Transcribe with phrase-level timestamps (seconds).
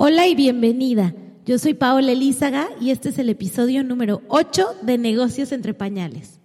[0.00, 1.12] Hola y bienvenida.
[1.44, 6.37] Yo soy Paola Elízaga y este es el episodio número 8 de Negocios entre Pañales.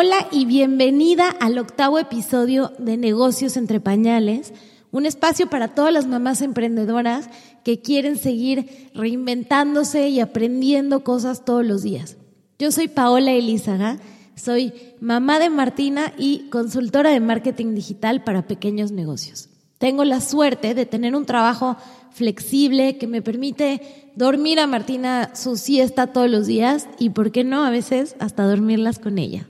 [0.00, 4.52] Hola y bienvenida al octavo episodio de Negocios entre Pañales,
[4.92, 7.28] un espacio para todas las mamás emprendedoras
[7.64, 12.16] que quieren seguir reinventándose y aprendiendo cosas todos los días.
[12.60, 13.98] Yo soy Paola Elizaga,
[14.36, 19.48] soy mamá de Martina y consultora de marketing digital para pequeños negocios.
[19.78, 21.76] Tengo la suerte de tener un trabajo
[22.12, 27.42] flexible que me permite dormir a Martina su siesta todos los días y, ¿por qué
[27.42, 29.48] no?, a veces hasta dormirlas con ella.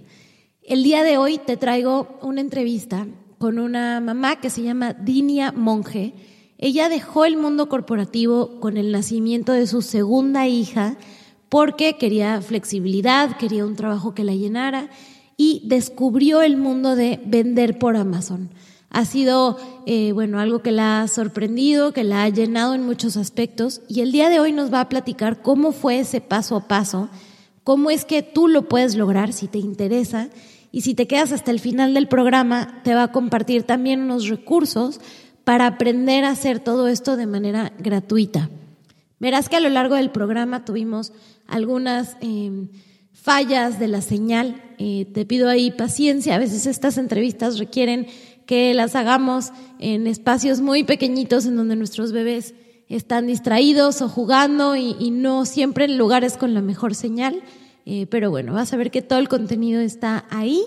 [0.69, 3.06] El día de hoy te traigo una entrevista
[3.38, 6.12] con una mamá que se llama Dinia Monge.
[6.58, 10.98] Ella dejó el mundo corporativo con el nacimiento de su segunda hija
[11.48, 14.91] porque quería flexibilidad, quería un trabajo que la llenara
[15.38, 18.50] y descubrió el mundo de vender por Amazon.
[18.91, 23.16] Ha sido, eh, bueno, algo que la ha sorprendido, que la ha llenado en muchos
[23.16, 26.69] aspectos y el día de hoy nos va a platicar cómo fue ese paso a
[26.69, 27.08] paso,
[27.64, 30.28] cómo es que tú lo puedes lograr si te interesa
[30.70, 34.28] y si te quedas hasta el final del programa, te va a compartir también unos
[34.28, 35.00] recursos
[35.44, 38.50] para aprender a hacer todo esto de manera gratuita.
[39.19, 41.12] Verás que a lo largo del programa tuvimos
[41.47, 42.69] algunas em,
[43.12, 44.62] fallas de la señal.
[44.78, 46.34] Eh, te pido ahí paciencia.
[46.34, 48.06] A veces estas entrevistas requieren
[48.47, 52.55] que las hagamos en espacios muy pequeñitos en donde nuestros bebés
[52.88, 57.42] están distraídos o jugando y no siempre en lugares con la mejor señal.
[57.91, 60.62] Eh, pero bueno, vas a ver que todo el contenido está ahí.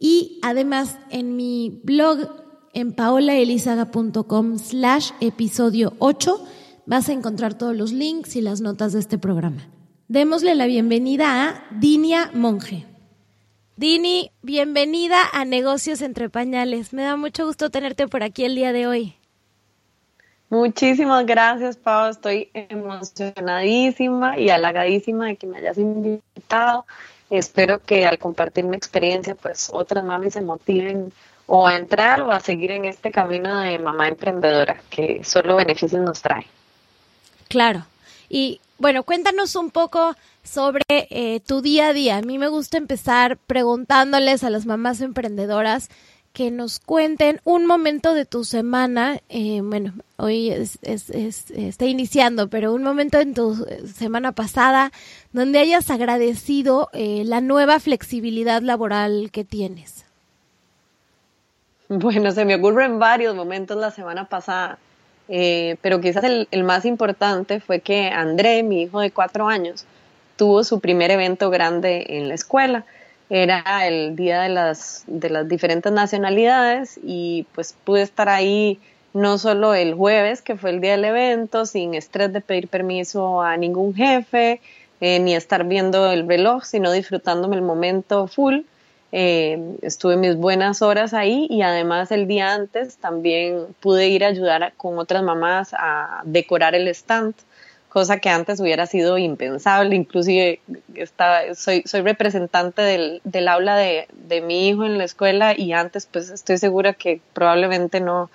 [0.00, 2.28] Y además en mi blog
[2.72, 6.44] en paolaelizaga.com slash episodio 8
[6.86, 9.68] vas a encontrar todos los links y las notas de este programa.
[10.08, 12.86] Démosle la bienvenida a Dinia Monge.
[13.76, 16.92] Dini, bienvenida a Negocios entre Pañales.
[16.92, 19.14] Me da mucho gusto tenerte por aquí el día de hoy.
[20.50, 22.10] Muchísimas gracias, Pau.
[22.10, 26.86] Estoy emocionadísima y halagadísima de que me hayas invitado.
[27.30, 31.12] Espero que al compartir mi experiencia, pues otras mamis se motiven
[31.46, 36.02] o a entrar o a seguir en este camino de mamá emprendedora que solo beneficios
[36.02, 36.46] nos trae.
[37.48, 37.84] Claro.
[38.28, 42.16] Y bueno, cuéntanos un poco sobre eh, tu día a día.
[42.18, 45.90] A mí me gusta empezar preguntándoles a las mamás emprendedoras
[46.34, 52.74] que nos cuenten un momento de tu semana, eh, bueno, hoy es, está iniciando, pero
[52.74, 53.64] un momento en tu
[53.94, 54.90] semana pasada
[55.32, 60.04] donde hayas agradecido eh, la nueva flexibilidad laboral que tienes.
[61.88, 64.78] Bueno, se me ocurren varios momentos la semana pasada,
[65.28, 69.84] eh, pero quizás el, el más importante fue que André, mi hijo de cuatro años,
[70.34, 72.84] tuvo su primer evento grande en la escuela
[73.30, 78.78] era el día de las, de las diferentes nacionalidades y pues pude estar ahí
[79.12, 83.42] no solo el jueves, que fue el día del evento, sin estrés de pedir permiso
[83.42, 84.60] a ningún jefe,
[85.00, 88.60] eh, ni estar viendo el reloj, sino disfrutándome el momento full.
[89.12, 94.28] Eh, estuve mis buenas horas ahí y además el día antes también pude ir a
[94.28, 97.34] ayudar con otras mamás a decorar el stand
[97.94, 100.58] cosa que antes hubiera sido impensable, inclusive
[100.96, 104.08] estaba, soy, soy representante del, aula de,
[104.44, 108.32] mi hijo en la escuela y antes pues estoy segura que probablemente no,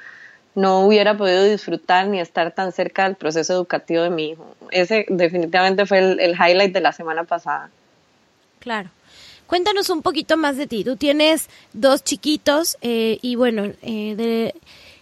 [0.56, 4.56] no hubiera podido disfrutar ni estar tan cerca del proceso educativo de mi hijo.
[4.72, 7.70] Ese definitivamente fue el, el highlight de la semana pasada.
[8.60, 8.90] Claro.
[9.46, 10.86] Cuéntanos un poquito más de ti.
[10.86, 14.56] Tú tienes dos chiquitos eh, y bueno, eh, de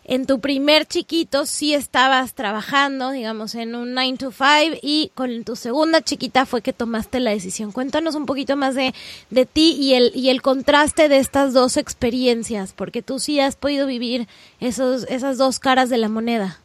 [0.08, 5.44] en tu primer chiquito sí estabas trabajando, digamos, en un 9 to 5 y con
[5.44, 7.74] tu segunda chiquita fue que tomaste la decisión.
[7.74, 8.96] Cuéntanos un poquito más de,
[9.30, 13.58] de ti y el, y el contraste de estas dos experiencias, porque tú sí has
[13.58, 14.30] podido vivir
[14.62, 16.60] esos, esas dos caras de la moneda.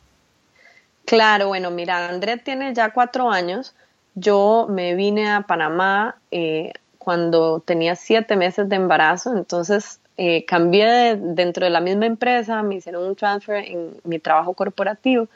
[1.04, 3.74] Claro, bueno, mira, André tiene ya cuatro años.
[4.14, 11.16] Yo me vine a Panamá eh, cuando tenía siete meses de embarazo, entonces eh, cambié
[11.16, 15.28] dentro de la misma empresa, me hicieron un transfer en mi trabajo corporativo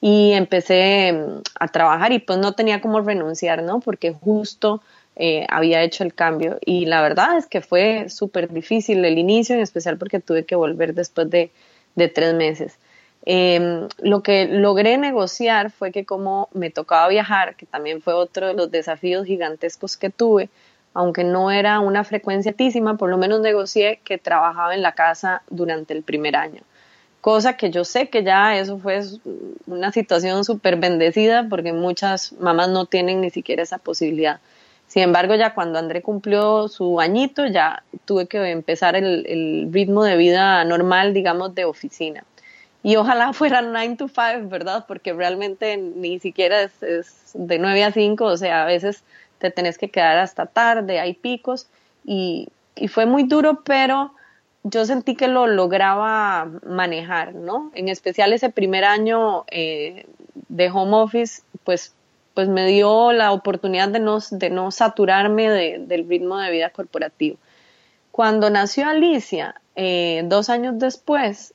[0.00, 3.80] y empecé mm, a trabajar y pues no tenía como renunciar, ¿no?
[3.80, 4.82] Porque justo
[5.16, 9.54] eh, había hecho el cambio y la verdad es que fue súper difícil el inicio,
[9.54, 11.50] en especial porque tuve que volver después de,
[11.94, 12.78] de tres meses.
[13.24, 18.48] Em, lo que logré negociar fue que como me tocaba viajar, que también fue otro
[18.48, 20.48] de los desafíos gigantescos que tuve,
[20.94, 25.42] aunque no era una frecuencia altísima, por lo menos negocié que trabajaba en la casa
[25.50, 26.62] durante el primer año.
[27.20, 29.00] Cosa que yo sé que ya eso fue
[29.66, 34.40] una situación súper bendecida porque muchas mamás no tienen ni siquiera esa posibilidad.
[34.88, 40.16] Sin embargo, ya cuando André cumplió su añito, ya tuve que empezar el, ritmo de
[40.16, 42.24] vida normal, digamos, de oficina
[42.82, 44.84] y ojalá fuera 9 to 5, ¿verdad?
[44.88, 46.72] Porque realmente ni siquiera es,
[47.34, 49.04] de 9 a 5, o sea, a veces
[49.42, 51.66] te tenés que quedar hasta tarde, hay picos
[52.04, 52.48] y,
[52.88, 54.12] fue muy duro, pero
[54.62, 57.70] yo sentí que lo lograba manejar, ¿no?
[57.74, 60.06] En especial ese primer año eh,
[60.48, 61.92] de home office, pues,
[62.34, 67.36] pues me dio la oportunidad de no, de no saturarme del ritmo de vida corporativo.
[68.10, 71.52] Cuando nació Alicia, eh, dos años después,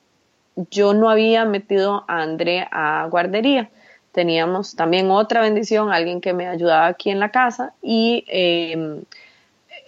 [0.70, 3.70] yo no había metido a André a guardería.
[4.12, 9.04] Teníamos también otra bendición, alguien que me ayudaba aquí en la casa y em,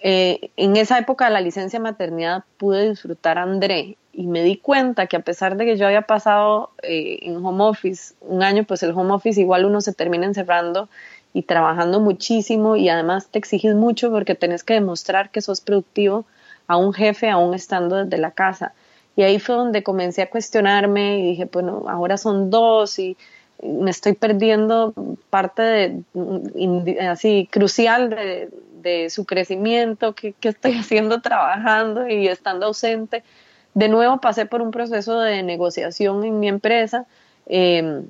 [0.03, 4.57] eh, en esa época de la licencia maternidad pude disfrutar a André y me di
[4.57, 8.63] cuenta que a pesar de que yo había pasado eh, en home office un año,
[8.63, 10.89] pues el home office igual uno se termina encerrando
[11.33, 16.25] y trabajando muchísimo y además te exiges mucho porque tenés que demostrar que sos productivo
[16.67, 18.73] a un jefe aún estando desde la casa.
[19.15, 23.17] Y ahí fue donde comencé a cuestionarme y dije, bueno, ahora son dos y
[23.61, 24.93] me estoy perdiendo
[25.29, 25.61] parte
[26.13, 33.23] de, así crucial de, su crecimiento, que, estoy haciendo trabajando y estando ausente.
[33.73, 37.05] De nuevo pasé por un proceso de negociación en mi empresa.
[37.45, 38.05] Em,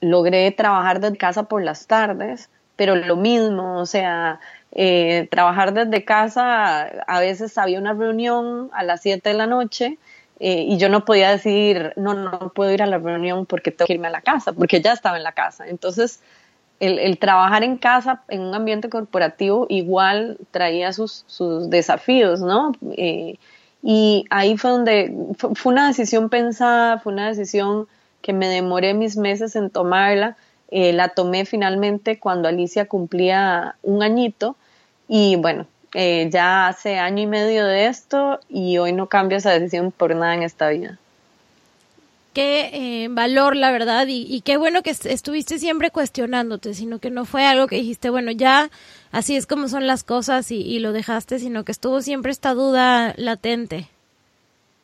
[0.00, 4.40] logré trabajar desde casa por las tardes, pero lo mismo, o sea,
[4.72, 9.98] eh, trabajar desde casa, a veces había una reunión a las 7 de la noche
[10.38, 13.86] eh, y yo no podía decir, no, no puedo ir a la reunión porque tengo
[13.86, 15.66] que irme a la casa, porque ya estaba en la casa.
[15.66, 16.20] Entonces,
[16.78, 22.72] el, trabajar en casa, en un ambiente corporativo, igual traía sus, sus desafíos, ¿no?
[22.96, 23.38] Eh,
[23.82, 27.86] y ahí fue donde, fue, una decisión pensada, fue una decisión
[28.20, 30.36] que me demoré mis meses en tomarla.
[30.70, 34.56] la tomé finalmente cuando Alicia cumplía un añito
[35.08, 35.66] y bueno,
[35.98, 40.14] eh, ya hace año y medio de esto y hoy no cambio esa decisión por
[40.14, 40.98] nada en esta vida.
[42.34, 47.24] Qué eh, valor, la verdad, y, qué bueno que estuviste siempre cuestionándote, sino que no
[47.24, 48.68] fue algo que dijiste, bueno, ya
[49.10, 53.14] así es como son las cosas y, lo dejaste, sino que estuvo siempre esta duda
[53.16, 53.88] latente.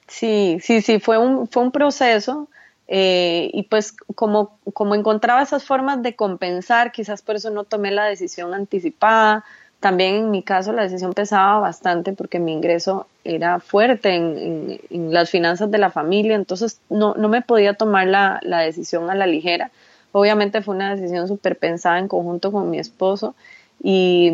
[0.08, 2.48] Sí, sí, sí, fue un, fue un proceso.
[2.88, 7.90] Eh, y pues como, como encontraba esas formas de compensar, quizás por eso no tomé
[7.90, 9.44] la decisión anticipada,
[9.82, 15.28] también en mi caso la decisión pesaba bastante porque mi ingreso era fuerte en, las
[15.28, 19.72] finanzas de la familia, entonces no, no me podía tomar la, decisión a la ligera.
[20.12, 23.34] Obviamente fue una decisión súper pensada en conjunto con mi esposo
[23.82, 24.30] y,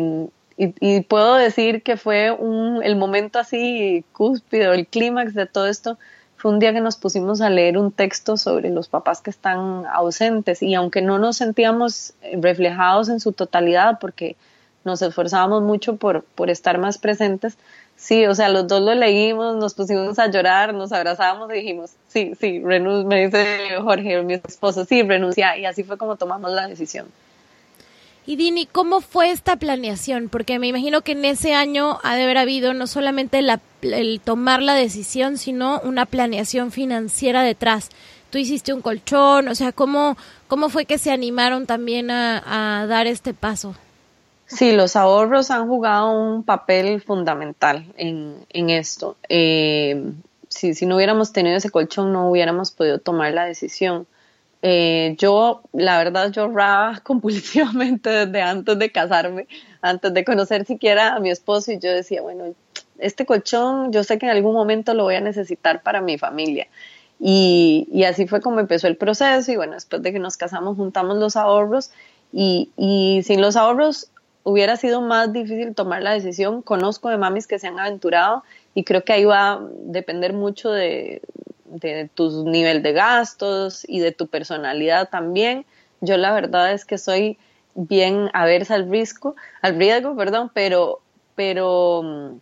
[0.55, 5.97] y, puedo decir que fue un, el momento así cúspide, el clímax de todo esto,
[6.37, 9.87] fue un día que nos pusimos a leer un texto sobre los papás que están
[9.91, 14.35] ausentes y aunque no nos sentíamos reflejados en su totalidad porque
[14.83, 17.57] nos esforzábamos mucho por, por estar más presentes.
[17.95, 21.91] Sí, o sea, los dos lo leímos, nos pusimos a llorar, nos abrazamos y dijimos,
[22.07, 26.51] sí, sí, renuncia, me dice Jorge, mi esposo, sí, renuncia, y así fue como tomamos
[26.51, 27.07] la decisión.
[28.25, 30.29] Y Dini, ¿cómo fue esta planeación?
[30.29, 34.21] Porque me imagino que en ese año ha de haber habido no solamente la, el
[34.23, 37.89] tomar la decisión, sino una planeación financiera detrás.
[38.29, 40.15] Tú hiciste un colchón, o sea, ¿cómo,
[40.47, 43.75] cómo fue que se animaron también a, a dar este paso?
[44.49, 49.15] Sí, los ahorros han jugado un papel fundamental en, en esto.
[49.29, 50.11] Eh,
[50.47, 54.07] si, no hubiéramos tenido ese colchón, no hubiéramos podido tomar la decisión.
[54.63, 59.47] Eh, yo, la verdad, yo ahorraba compulsivamente desde antes de casarme,
[59.83, 62.55] antes de conocer siquiera a mi esposo, y yo decía, bueno,
[62.97, 66.67] este colchón yo sé que en algún momento lo voy a necesitar para mi familia.
[67.19, 70.75] Y, y así fue como empezó el proceso, y bueno, después de que nos casamos,
[70.75, 71.91] juntamos los ahorros,
[72.33, 74.09] y, y sin los ahorros
[74.43, 76.61] hubiera sido más difícil tomar la decisión.
[76.61, 78.43] Conozco de mamis que se han aventurado
[78.73, 81.21] y creo que ahí va a depender mucho de,
[81.65, 85.65] de tu nivel de gastos y de tu personalidad también.
[86.01, 87.37] Yo la verdad es que soy
[87.75, 91.01] bien aversa al riesgo, al riesgo, perdón, pero,
[91.35, 92.39] pero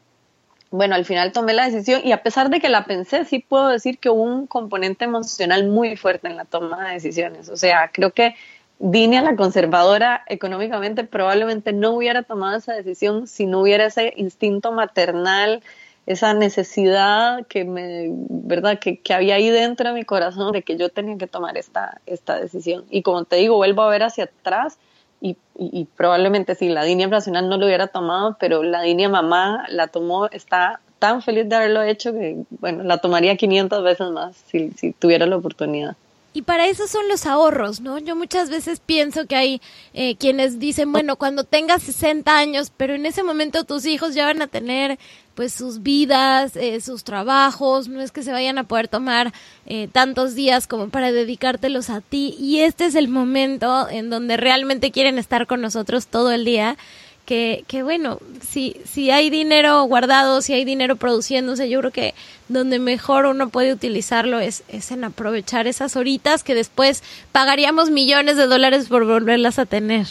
[0.72, 3.68] bueno, al final tomé la decisión y a pesar de que la pensé, sí puedo
[3.68, 7.50] decir que hubo un componente emocional muy fuerte en la toma de decisiones.
[7.50, 8.36] O sea, creo que
[8.80, 14.72] a la conservadora económicamente, probablemente no hubiera tomado esa decisión si no hubiera ese instinto
[14.72, 15.62] maternal
[16.08, 20.78] esa necesidad que me, verdad, que, que, había ahí dentro de mi corazón de que
[20.78, 22.86] yo tenía que tomar esta, esta decisión.
[22.90, 24.80] Y como te digo, vuelvo a ver hacia atrás
[25.20, 29.66] y, y, probablemente si la línea nacional no lo hubiera tomado, pero la línea mamá
[29.70, 34.38] la tomó, está tan feliz de haberlo hecho que, bueno, la tomaría 500 veces más
[34.48, 35.98] si, si tuviera la oportunidad.
[36.38, 37.98] Y para eso son los ahorros, ¿no?
[37.98, 39.62] Yo muchas veces pienso que hay
[39.96, 44.26] eh, quienes dicen, bueno, cuando tengas 60 años, pero en ese momento tus hijos ya
[44.26, 45.00] van a tener
[45.34, 49.34] pues sus vidas, eh, sus trabajos, no es que se vayan a poder tomar
[49.66, 52.36] eh, tantos días como para dedicártelos a ti.
[52.40, 56.78] Y este es el momento en donde realmente quieren estar con nosotros todo el día
[57.28, 62.16] que, que bueno, si, si hay dinero guardado, si hay dinero produciéndose, yo creo que
[62.48, 67.04] donde mejor uno puede utilizarlo es, es en aprovechar esas horitas que después
[67.34, 70.08] pagaríamos millones de dólares por volverlas a tener.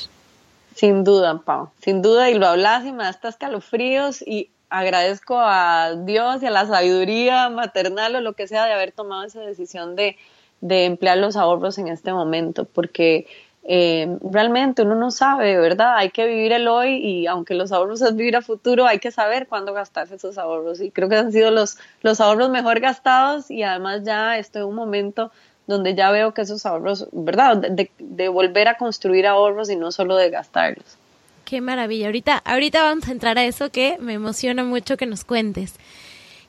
[0.75, 5.39] Sin duda, Pau, sin duda, y lo hablas y me da hasta escalofríos y agradezco
[5.39, 9.41] a Dios y a la sabiduría maternal o lo que sea de haber tomado esa
[9.41, 10.19] decisión de,
[10.61, 13.27] de emplear los ahorros en este momento, porque
[13.69, 15.97] eh, realmente uno no sabe, ¿verdad?
[15.97, 19.11] Hay que vivir el hoy y aunque los ahorros es vivir a futuro, hay que
[19.11, 20.81] saber cuándo gastarse esos ahorros.
[20.81, 24.69] Y creo que han sido los, los ahorros mejor gastados y además ya estoy en
[24.69, 25.33] un momento
[25.67, 27.57] donde ya veo que esos ahorros, ¿verdad?
[27.57, 30.97] De, de, volver a construir ahorros y no solo de gastarlos.
[31.45, 32.07] Qué maravilla.
[32.07, 35.75] Ahorita, ahorita vamos a entrar a eso que me emociona mucho que nos cuentes.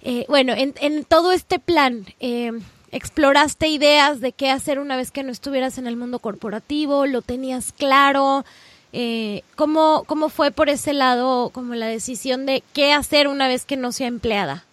[0.03, 2.51] Eh, bueno, en, en, todo este plan, eh,
[2.91, 7.21] exploraste ideas de qué hacer una vez que no estuvieras en el mundo corporativo, lo
[7.21, 8.45] tenías claro.
[8.93, 13.65] Eh, ¿cómo, ¿Cómo fue por ese lado como la decisión de qué hacer una vez
[13.65, 14.63] que no sea empleada?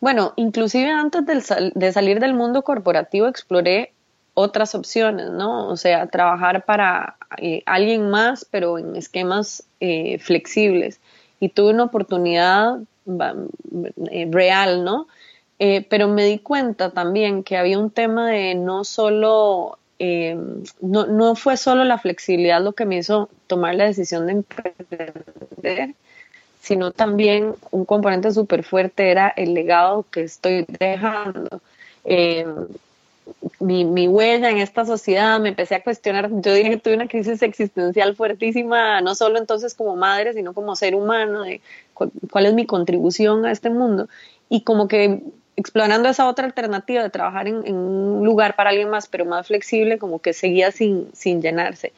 [0.00, 1.26] Bueno, inclusive antes
[1.74, 3.92] de, salir del mundo corporativo exploré
[4.34, 5.68] otras opciones, ¿no?
[5.68, 11.00] O sea, trabajar para eh, alguien más, pero en esquemas eh, flexibles.
[11.40, 15.08] Y tuve una oportunidad eh, real, ¿no?
[15.58, 20.36] Eh, pero me di cuenta también que había un tema de no solo, eh,
[20.80, 25.94] no, no, fue solo la flexibilidad lo que me hizo tomar la decisión de emprender,
[26.60, 31.60] sino también un componente súper fuerte era el legado que estoy dejando.
[32.04, 32.46] Eh,
[33.58, 37.08] mi, mi, huella en esta sociedad, me empecé a cuestionar, yo dije que tuve una
[37.08, 41.60] crisis existencial fuertísima, no solo entonces como madre, sino como ser humano, de
[41.94, 44.08] cuál es mi contribución a este mundo.
[44.48, 45.22] Y como que
[45.58, 49.98] explorando esa otra alternativa de trabajar en, un lugar para alguien más, pero más flexible,
[49.98, 51.10] como que seguía sin,
[51.42, 51.92] llenarse.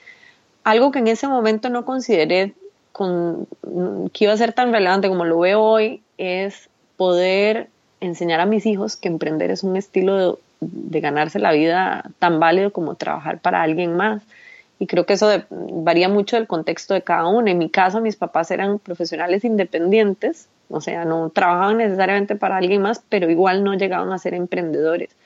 [0.65, 2.55] Algo que en ese momento no consideré
[2.93, 3.47] con,
[4.15, 7.69] que iba a ser tan relevante como lo veo hoy es poder
[8.01, 12.73] enseñar a mis hijos que emprender es un estilo de ganarse la vida tan válido
[12.73, 14.23] como trabajar para alguien más.
[14.79, 17.51] Y creo que eso varía mucho del contexto de cada uno.
[17.51, 22.81] En mi caso, mis papás eran profesionales independientes, o sea, no trabajaban necesariamente para alguien
[22.81, 25.17] más, pero igual no llegaban a ser emprendedores.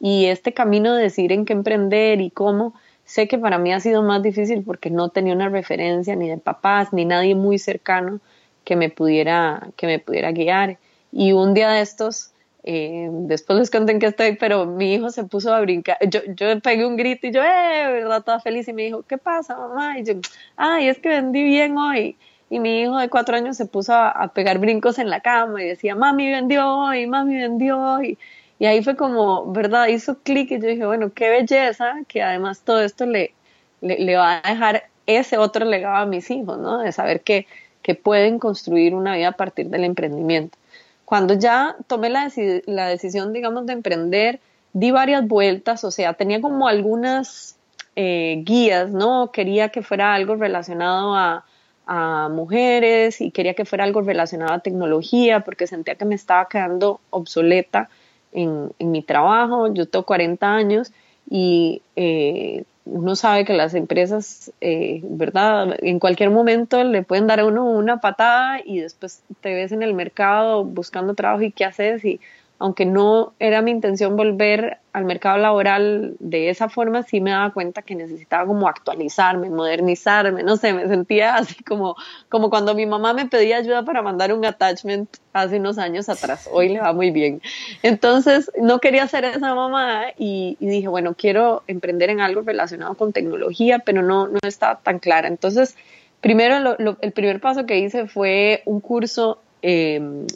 [0.00, 2.74] Y este camino de decir en qué emprender y cómo,
[3.04, 6.36] sé que para mí ha sido más difícil porque no tenía una referencia ni de
[6.36, 8.20] papás ni nadie muy cercano
[8.64, 10.78] que me pudiera, que me pudiera guiar.
[11.10, 12.32] Y un día de estos,
[12.64, 15.96] eh, después les conté en qué estoy, pero mi hijo se puso a brincar.
[16.08, 18.68] Yo, yo pegué un grito y yo, eh, verdad, toda feliz.
[18.68, 19.98] Y me dijo, ¿qué pasa, mamá?
[19.98, 20.14] Y yo,
[20.56, 22.16] ay, es que vendí bien hoy
[22.50, 25.66] y mi hijo de cuatro años se puso a, pegar brincos en la cama y
[25.66, 28.00] decía, mami vendió hoy, mami vendió.
[28.02, 29.88] Y ahí fue como, ¿verdad?
[29.88, 33.34] Hizo clic y yo dije, bueno, qué belleza que además todo esto le,
[33.80, 36.78] le, va a dejar ese otro legado a mis hijos, ¿no?
[36.78, 37.46] De saber que,
[37.82, 40.56] que pueden construir una vida a partir del emprendimiento.
[41.04, 42.30] Cuando ya tomé la,
[42.66, 44.40] la decisión, digamos, de emprender,
[44.72, 47.56] di varias vueltas, o sea, tenía como algunas
[47.96, 49.30] eh, guías, ¿no?
[49.32, 51.44] Quería que fuera algo relacionado a,
[51.88, 56.46] a mujeres y quería que fuera algo relacionado a tecnología porque sentía que me estaba
[56.48, 57.88] quedando obsoleta
[58.32, 59.72] en, en mi trabajo.
[59.72, 60.92] Yo tengo 40 años
[61.30, 65.76] y eh, uno sabe que las empresas, eh, ¿verdad?
[65.80, 69.82] En cualquier momento le pueden dar a uno una patada y después te ves en
[69.82, 72.20] el mercado buscando trabajo y qué haces y
[72.58, 77.52] aunque no era mi intención volver al mercado laboral de esa forma, sí me daba
[77.52, 81.94] cuenta que necesitaba como actualizarme, modernizarme, no sé, me sentía así como,
[82.28, 86.48] como cuando mi mamá me pedía ayuda para mandar un attachment hace unos años atrás,
[86.50, 87.40] hoy le va muy bien.
[87.84, 93.12] Entonces, no quería ser esa mamá y, dije, bueno, quiero emprender en algo relacionado con
[93.12, 95.28] tecnología, pero no, no estaba tan clara.
[95.28, 95.76] Entonces,
[96.20, 100.26] primero, el primer paso que hice fue un curso eh,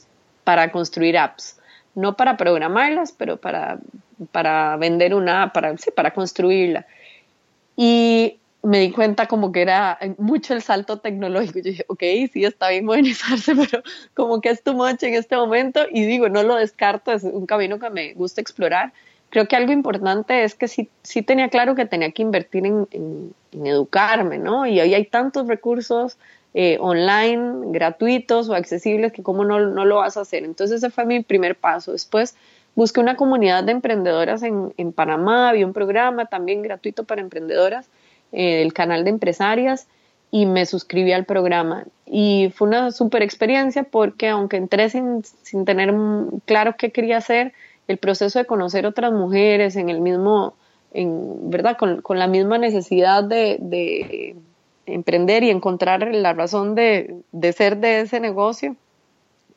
[0.44, 1.56] para construir apps
[1.94, 3.78] no para programarlas, pero para,
[4.30, 6.86] para vender una, para, sí, para construirla.
[7.76, 11.58] Y me di cuenta como que era mucho el salto tecnológico.
[11.58, 13.82] Yo dije, ok, sí, está bien modernizarse, pero
[14.14, 15.80] como que es too much en este momento.
[15.90, 18.92] Y digo, no lo descarto, es un camino que me gusta explorar.
[19.30, 22.86] Creo que algo importante es que sí, sí tenía claro que tenía que invertir en,
[22.90, 23.34] en,
[23.66, 24.66] educarme, ¿no?
[24.66, 26.18] Y hoy hay tantos recursos
[26.54, 30.44] eh, online, gratuitos o accesibles, que cómo no, no lo vas a hacer.
[30.44, 31.92] Entonces ese fue mi primer paso.
[31.92, 32.36] Después
[32.74, 37.88] busqué una comunidad de emprendedoras en, en Panamá, había un programa también gratuito para emprendedoras
[38.32, 39.88] eh, el canal de empresarias
[40.30, 41.84] y me suscribí al programa.
[42.06, 45.94] Y fue una super experiencia porque aunque entré sin, sin tener
[46.46, 47.52] claro qué quería hacer,
[47.88, 50.54] el proceso de conocer otras mujeres en el mismo,
[50.92, 51.76] en, ¿verdad?
[51.76, 54.36] Con, con la misma necesidad de, de,
[54.86, 58.76] emprender y encontrar la razón de, de, ser de ese negocio,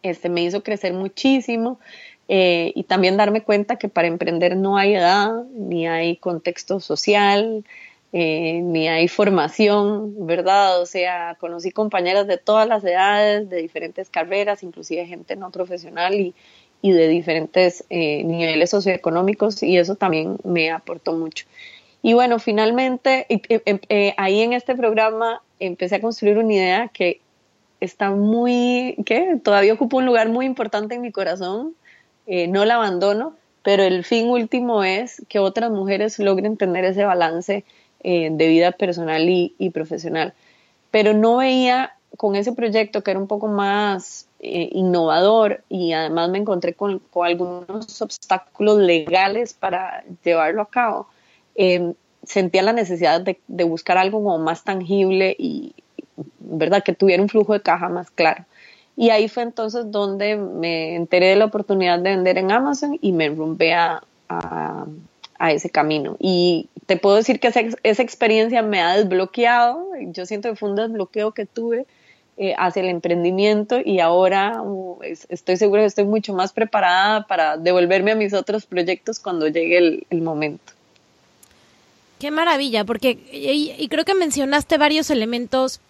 [0.03, 1.79] este, me hizo crecer muchísimo.
[2.27, 7.63] Eh, y también darme cuenta que para emprender no hay edad, ni hay contexto social,
[8.13, 10.81] eh, ni hay formación, ¿verdad?
[10.81, 16.15] O sea, conocí compañeras de todas las edades, de diferentes carreras, inclusive gente no profesional
[16.15, 16.33] y,
[16.81, 21.45] y de diferentes eh, niveles socioeconómicos y eso también me aportó mucho.
[22.05, 27.19] Y bueno, finalmente eh, ahí en este programa empecé a construir una idea que
[27.79, 31.73] está muy, que todavía ocupa un lugar muy importante en mi corazón,
[32.27, 33.35] no la abandono,
[33.65, 37.65] pero el fin último es que otras mujeres logren tener ese balance
[38.03, 40.35] eh, de vida personal y, profesional.
[40.91, 46.29] Pero no veía con ese proyecto que era un poco más eh, innovador y además
[46.29, 51.07] me encontré con, algunos obstáculos legales para llevarlo a cabo,
[51.55, 51.93] em,
[52.23, 55.73] sentía la necesidad de, buscar algo como más tangible y,
[56.39, 58.45] ¿verdad?, que tuviera un flujo de caja más claro.
[58.97, 63.11] Y ahí fue entonces donde me enteré de la oportunidad de vender en Amazon y
[63.11, 64.01] me rompé a,
[65.37, 66.17] a ese camino.
[66.19, 70.69] Y te puedo decir que esa, esa, experiencia me ha desbloqueado, yo siento que fue
[70.69, 71.85] un desbloqueo que tuve
[72.37, 77.57] eh, hacia el emprendimiento y ahora uh, estoy segura que estoy mucho más preparada para
[77.57, 80.74] devolverme a mis otros proyectos cuando llegue el momento.
[82.19, 85.81] Qué maravilla, porque y creo que mencionaste varios elementos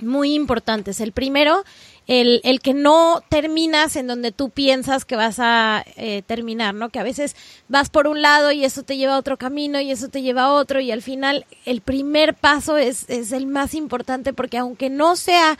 [0.00, 1.00] muy importantes.
[1.00, 1.64] El primero
[2.06, 6.90] el, el que no terminas en donde tú piensas que vas a eh, terminar, ¿no?
[6.90, 7.34] Que a veces
[7.68, 10.44] vas por un lado y eso te lleva a otro camino y eso te lleva
[10.44, 14.90] a otro y al final el primer paso es, es el más importante porque aunque
[14.90, 15.58] no sea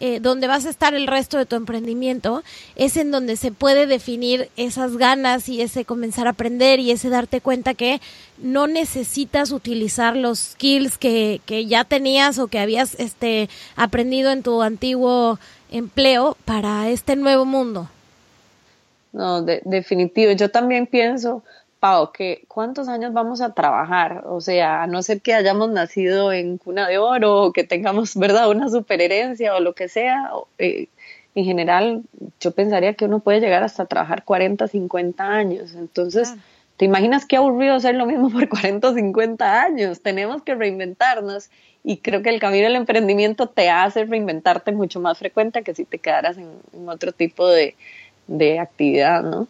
[0.00, 2.42] eh, donde vas a estar el resto de tu emprendimiento,
[2.74, 7.10] es en donde se puede definir esas ganas y ese comenzar a aprender y ese
[7.10, 8.00] darte cuenta que
[8.38, 14.42] no necesitas utilizar los skills que, que ya tenías o que habías este, aprendido en
[14.42, 15.38] tu antiguo
[15.70, 17.88] empleo para este nuevo mundo.
[19.12, 20.32] No, de, definitivo.
[20.32, 21.44] Yo también pienso,
[21.78, 26.32] Pau, que cuántos años vamos a trabajar, o sea, a no ser que hayamos nacido
[26.32, 30.30] en cuna de oro o que tengamos, ¿verdad?, una superherencia o lo que sea.
[30.58, 30.88] Eh,
[31.36, 32.02] en general,
[32.40, 35.74] yo pensaría que uno puede llegar hasta trabajar 40, 50 años.
[35.74, 36.34] Entonces,
[36.76, 40.00] ¿te imaginas qué aburrido hacer lo mismo por 40 o 50 años?
[40.00, 41.50] Tenemos que reinventarnos
[41.82, 45.84] y creo que el camino del emprendimiento te hace reinventarte mucho más frecuente que si
[45.84, 46.48] te quedaras en,
[46.88, 47.74] otro tipo de,
[48.58, 49.46] actividad, ¿no?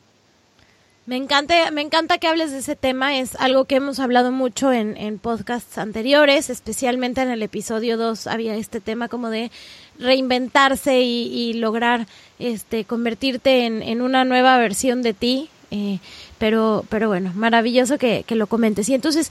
[1.06, 4.72] Me encanta, me encanta que hables de ese tema, es algo que hemos hablado mucho
[4.72, 9.50] en, en podcasts anteriores, especialmente en el episodio 2 había este tema como de
[9.98, 12.06] reinventarse y, lograr
[12.38, 15.98] este convertirte en, una nueva versión de ti, eh,
[16.38, 18.88] pero, pero bueno, maravilloso que, que lo comentes.
[18.88, 19.30] Y entonces,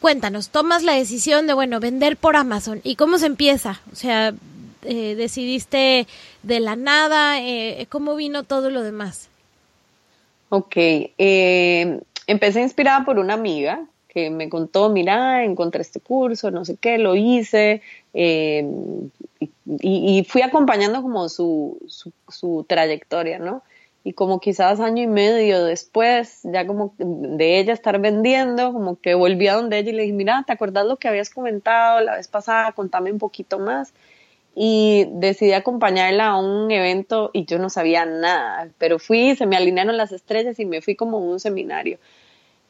[0.00, 2.80] cuéntanos, tomas la decisión de, bueno, vender por Amazon.
[2.84, 3.80] ¿Y cómo se empieza?
[3.92, 4.34] O sea,
[4.84, 6.06] eh, decidiste
[6.42, 9.30] de la nada, eh, ¿cómo vino todo lo demás?
[10.50, 16.64] Ok, eh, empecé inspirada por una amiga que me contó, mira, encontré este curso, no
[16.64, 18.62] sé qué, lo hice, y,
[19.80, 23.62] y, fui acompañando como su, su, su trayectoria, ¿no?
[24.06, 29.14] Y como quizás año y medio después, ya como de ella estar vendiendo, como que
[29.14, 32.16] volví a donde ella y le dije, mira, ¿te acuerdas lo que habías comentado la
[32.16, 32.72] vez pasada?
[32.72, 33.94] Contame un poquito más.
[34.54, 39.56] Y decidí acompañarla a un evento y yo no sabía nada, pero fui, se me
[39.56, 41.98] alinearon las estrellas y me fui como a un seminario.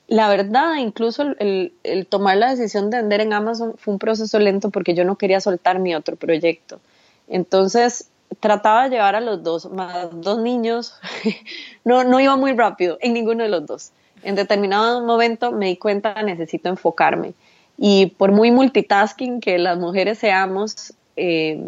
[0.07, 4.39] La verdad, incluso el, el tomar la decisión de vender en Amazon fue un proceso
[4.39, 6.81] lento porque yo no quería soltar mi otro proyecto.
[7.27, 8.09] Entonces,
[8.41, 10.95] trataba de llevar a los dos, más dos niños,
[11.85, 13.93] no, no iba muy rápido en ninguno de los dos.
[14.23, 17.35] En determinado momento me di cuenta, necesito enfocarme.
[17.77, 21.61] Y por muy multitasking que las mujeres seamos, eh,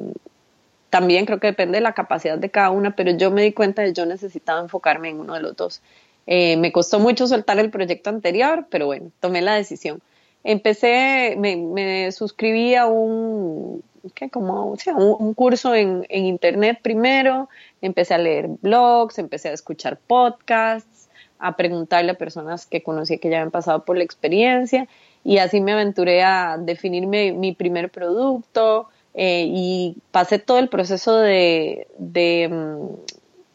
[0.90, 3.82] también creo que depende de la capacidad de cada una, pero yo me di cuenta
[3.82, 5.82] de que yo necesitaba enfocarme en uno de los dos.
[6.26, 10.00] Eh, me costó mucho soltar el proyecto anterior, pero bueno, tomé la decisión.
[10.44, 13.82] empecé, me, me suscribí a un,
[14.14, 14.30] ¿qué?
[14.30, 17.48] Como, un, curso en, en, internet primero,
[17.80, 23.30] empecé a leer blogs, empecé a escuchar podcasts, a preguntarle a personas que conocí que
[23.30, 24.88] ya habían pasado por la experiencia
[25.24, 31.16] y así me aventuré a definirme mi primer producto eh, y pasé todo el proceso
[31.16, 32.86] de, de mm,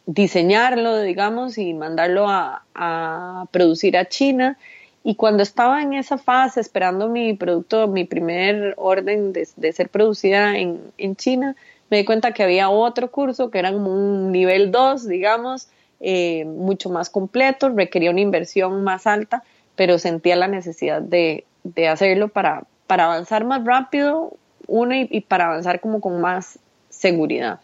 [0.05, 4.57] diseñarlo, digamos, y mandarlo a, a producir a China
[5.03, 10.57] y cuando estaba en esa fase, esperando mi producto, mi primer orden de, ser producida
[10.57, 11.55] en, China,
[11.89, 16.45] me di cuenta que había otro curso que era como un nivel 2, digamos, eh,
[16.45, 19.43] mucho más completo, requería una inversión más alta,
[19.75, 21.45] pero sentía la necesidad de,
[21.89, 24.33] hacerlo para, avanzar más rápido,
[24.67, 26.59] uno, y, para avanzar como con más
[26.89, 27.59] seguridad.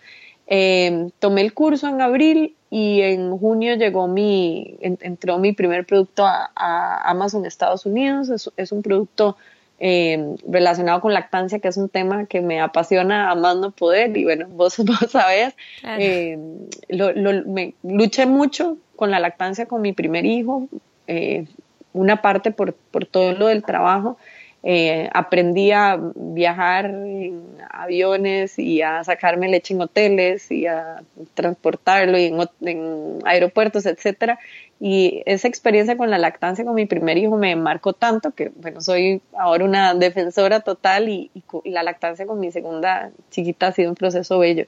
[0.47, 6.25] Eh, tomé el curso en abril y en junio llegó mi, entró mi primer producto
[6.25, 8.51] a, Amazon Estados Unidos.
[8.57, 9.37] Es, un producto
[9.79, 14.15] eh, relacionado con lactancia, que es un tema que me apasiona a más no poder.
[14.17, 16.37] Y bueno, vos, vos sabés, eh,
[16.87, 20.67] me, luché mucho con la lactancia con mi primer hijo,
[21.07, 21.45] eh,
[21.93, 24.17] una parte por, por todo lo del trabajo
[24.63, 31.03] eh, aprendí a viajar en aviones y a sacarme leche en hoteles y a
[31.35, 34.39] transportarlo y en, aeropuertos, etcétera.
[34.79, 38.81] Y esa experiencia con la lactancia con mi primer hijo me marcó tanto que, bueno,
[38.81, 41.31] soy ahora una defensora total y,
[41.65, 44.65] la lactancia con mi segunda chiquita ha sido un proceso bello.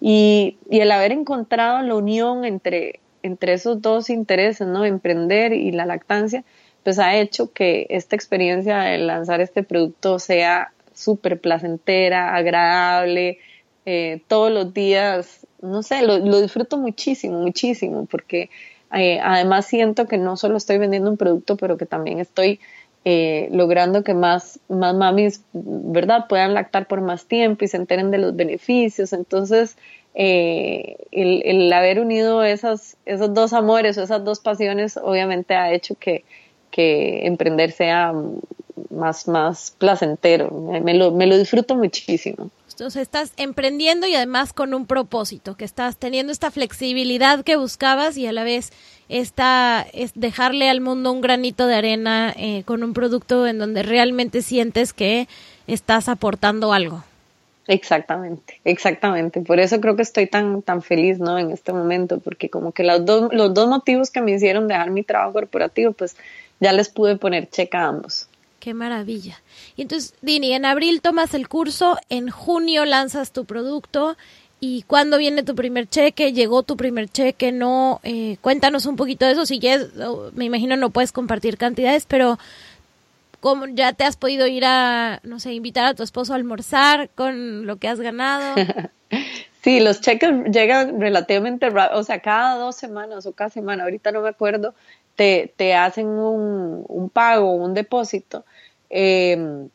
[0.00, 4.84] Y, y el haber encontrado la unión entre, entre esos dos intereses, ¿no?
[4.84, 6.44] Emprender y la lactancia,
[6.84, 13.38] pues ha hecho que esta experiencia de lanzar este producto sea súper placentera, agradable,
[13.86, 18.50] eh, todos los días, no sé, lo, disfruto muchísimo, muchísimo, porque
[18.92, 22.60] eh, además siento que no solo estoy vendiendo un producto, pero que también estoy
[23.04, 28.10] eh, logrando que más, más mamis, ¿verdad?, puedan lactar por más tiempo y se enteren
[28.10, 29.12] de los beneficios.
[29.14, 29.76] Entonces,
[30.14, 35.94] el, el, haber unido esas, esos dos amores o esas dos pasiones, obviamente ha hecho
[35.94, 36.24] que,
[36.70, 38.12] que emprender sea
[38.90, 40.50] más, más placentero.
[40.50, 42.50] Me, lo, me lo disfruto muchísimo.
[42.80, 48.16] Entonces estás emprendiendo y además con un propósito, que estás teniendo esta flexibilidad que buscabas
[48.16, 48.72] y a la vez
[49.10, 53.82] esta, es dejarle al mundo un granito de arena eh, con un producto en donde
[53.82, 55.28] realmente sientes que
[55.66, 57.04] estás aportando algo.
[57.66, 59.42] Exactamente, exactamente.
[59.42, 61.38] Por eso creo que estoy tan, tan feliz, ¿no?
[61.38, 64.90] En este momento, porque como que los dos, los dos motivos que me hicieron dejar
[64.90, 66.16] mi trabajo corporativo, pues
[66.60, 68.28] ya les pude poner checa a ambos.
[68.60, 69.40] Qué maravilla.
[69.76, 74.16] Y entonces, Dini, en abril tomas el curso, en junio lanzas tu producto.
[74.62, 76.34] ¿Y cuándo viene tu primer cheque?
[76.34, 77.50] ¿Llegó tu primer cheque?
[77.50, 79.46] No, eh, cuéntanos un poquito de eso.
[79.46, 79.88] Si quieres,
[80.34, 82.38] me imagino no puedes compartir cantidades, pero
[83.40, 87.08] ¿cómo ya te has podido ir a, no sé, invitar a tu esposo a almorzar
[87.14, 88.54] con lo que has ganado?
[89.62, 94.12] sí, los cheques llegan relativamente rápido, o sea, cada dos semanas o cada semana, ahorita
[94.12, 94.74] no me acuerdo,
[95.56, 98.44] te, hacen un, un, pago, un depósito.
[98.88, 99.68] Em,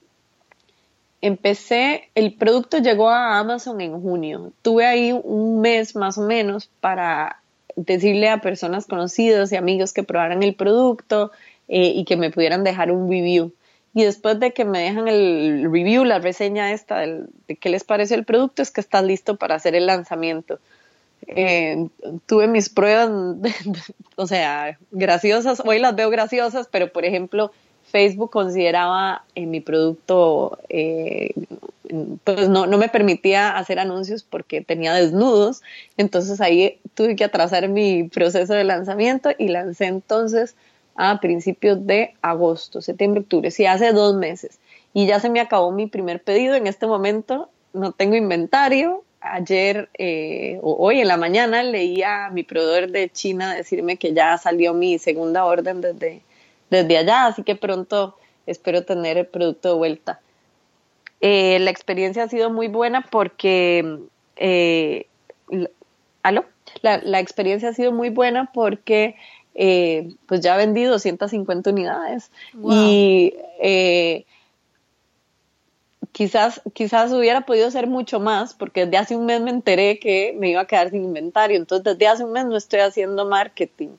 [1.21, 4.51] empecé, el producto llegó a Amazon en junio.
[4.63, 7.41] Tuve ahí un mes más o menos para
[7.75, 11.31] decirle a personas conocidas y amigos que probaran el producto
[11.67, 13.51] eh, y que me pudieran dejar un review.
[13.93, 18.15] Y después de que me dejan el review, la reseña esta de qué les parece
[18.15, 20.59] el producto, es que estás listo para hacer el lanzamiento.
[21.27, 21.87] Eh,
[22.25, 23.09] tuve mis pruebas,
[24.15, 27.51] o sea, graciosas, hoy las veo graciosas, pero por ejemplo,
[27.91, 31.33] Facebook consideraba en mi producto, eh,
[32.23, 35.61] pues no, no me permitía hacer anuncios porque tenía desnudos,
[35.97, 40.55] entonces ahí tuve que atrasar mi proceso de lanzamiento y lancé entonces
[40.95, 44.59] a principios de agosto, septiembre, octubre, sí, hace dos meses.
[44.93, 49.89] Y ya se me acabó mi primer pedido, en este momento no tengo inventario, ayer
[49.97, 54.37] eh, o hoy en la mañana leía a mi proveedor de China decirme que ya
[54.37, 56.21] salió mi segunda orden desde,
[56.69, 60.19] desde allá, así que pronto espero tener el producto de vuelta.
[61.21, 63.99] Eh, la experiencia ha sido muy buena porque,
[64.35, 65.07] eh,
[66.21, 66.45] ¿aló?
[66.81, 69.15] La, la, experiencia ha sido muy buena porque
[70.25, 72.29] pues ya vendí 250 unidades
[72.69, 73.33] y
[76.11, 80.35] quizás, quizás hubiera podido ser mucho más, porque desde hace un mes me enteré que
[80.39, 83.89] me iba a quedar sin inventario, entonces desde hace un mes no estoy haciendo marketing,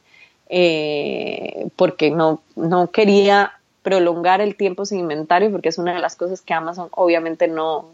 [0.48, 6.16] eh, porque no, no quería prolongar el tiempo sin inventario, porque es una de las
[6.16, 7.86] cosas que Amazon obviamente no,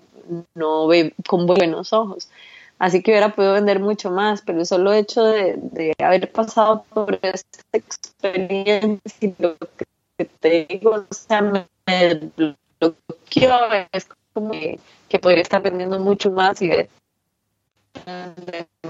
[0.54, 2.28] no ve con buenos ojos.
[2.78, 6.84] Así que hubiera podido vender mucho más, pero el solo hecho de, de haber pasado
[6.92, 9.56] por esta experiencia, lo
[10.16, 11.66] que te digo, o sea, me
[13.92, 14.78] es como que,
[15.20, 16.88] podría estar vendiendo mucho más y de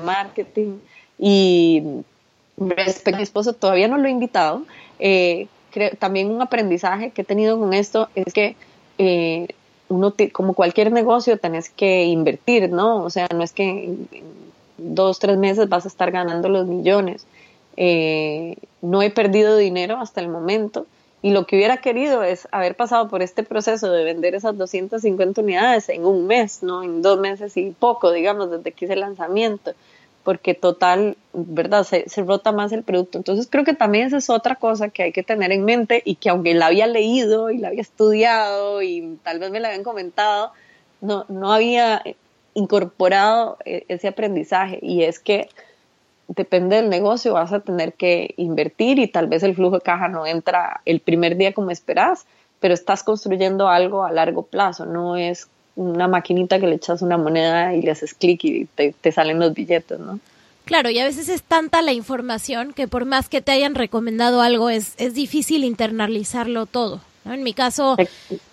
[0.02, 0.78] marketing.
[1.18, 1.82] Y
[2.56, 4.62] respecto a mi esposo, todavía no lo he invitado.
[4.98, 5.48] Eh,
[5.98, 8.56] también un aprendizaje que he tenido con esto es que
[8.98, 9.48] eh,
[9.88, 13.02] uno, como cualquier negocio, tenés que invertir, ¿no?
[13.02, 14.08] O sea, no es que en,
[14.78, 17.26] dos, tres meses vas a estar ganando los millones.
[17.76, 20.86] Eh, no he perdido dinero hasta el momento
[21.22, 25.40] y lo que hubiera querido es haber pasado por este proceso de vender esas 250
[25.40, 26.82] unidades en un mes, ¿no?
[26.82, 29.72] En dos meses y poco, digamos, desde que hice el lanzamiento
[30.24, 31.84] porque total, ¿verdad?
[31.84, 33.18] Se, rota más el producto.
[33.18, 36.16] Entonces creo que también esa es otra cosa que hay que tener en mente y
[36.16, 39.82] que aunque la había leído y la había estudiado y tal vez me la habían
[39.82, 40.52] comentado,
[41.00, 42.02] no, no había
[42.54, 45.48] incorporado e, ese aprendizaje y es que
[46.34, 50.08] depende del negocio, vas a tener que invertir y tal vez el flujo de caja
[50.08, 52.26] no entra el primer día como esperas,
[52.60, 57.16] pero estás construyendo algo a largo plazo, no es una maquinita que le echas una
[57.16, 60.20] moneda y le haces clic y te, te, salen los billetes, ¿no?
[60.64, 64.42] Claro, y a veces es tanta la información que por más que te hayan recomendado
[64.42, 67.00] algo, es, es difícil internalizarlo todo.
[67.24, 67.96] En mi caso,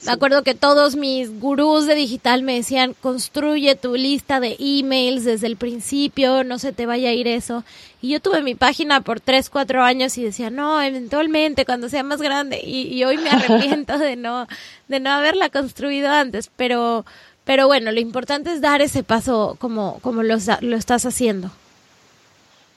[0.06, 5.24] me acuerdo que todos mis gurús de digital me decían, construye tu lista de emails
[5.24, 7.64] desde el principio, no se te vaya a ir eso.
[8.02, 12.04] Y yo tuve mi página por tres, cuatro años y decía, no, eventualmente cuando sea
[12.04, 12.62] más grande.
[12.64, 14.48] Y, hoy me arrepiento de no,
[14.88, 16.52] de no haberla construido antes.
[16.56, 17.06] Pero,
[17.46, 21.52] pero bueno, lo importante es dar ese paso como, como lo, lo estás haciendo.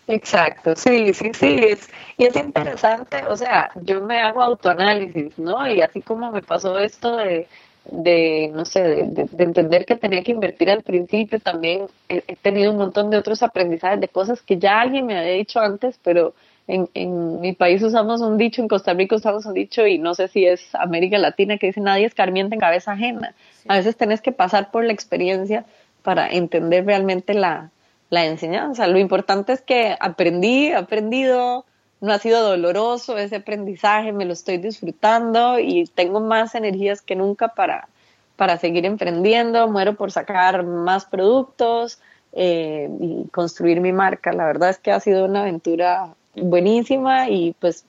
[0.09, 5.67] Exacto, sí, sí, sí, es, y es interesante, o sea, yo me hago autoanálisis, ¿no?
[5.71, 7.47] Y así como me pasó esto de,
[7.85, 12.79] de no sé, de, entender que tenía que invertir al principio, también he, tenido un
[12.79, 16.35] montón de otros aprendizajes de cosas que ya alguien me había dicho antes, pero
[16.67, 20.15] en, en mi país usamos un dicho, en Costa Rica usamos un dicho, y no
[20.15, 23.35] sé si es América Latina, que dice nadie escarmienta en cabeza ajena.
[23.69, 25.65] A veces tenés que pasar por la experiencia
[26.03, 27.71] para entender realmente la
[28.13, 28.87] la enseñanza.
[28.89, 31.65] Lo importante es que aprendí, aprendido,
[32.03, 37.17] no ha sido doloroso ese aprendizaje, me lo estoy disfrutando y tengo más energías que
[37.17, 37.89] nunca para,
[38.37, 42.01] para seguir emprendiendo, muero por sacar más productos
[42.35, 44.35] eh, y construir mi marca.
[44.35, 47.87] La verdad es que ha sido una aventura buenísima y pues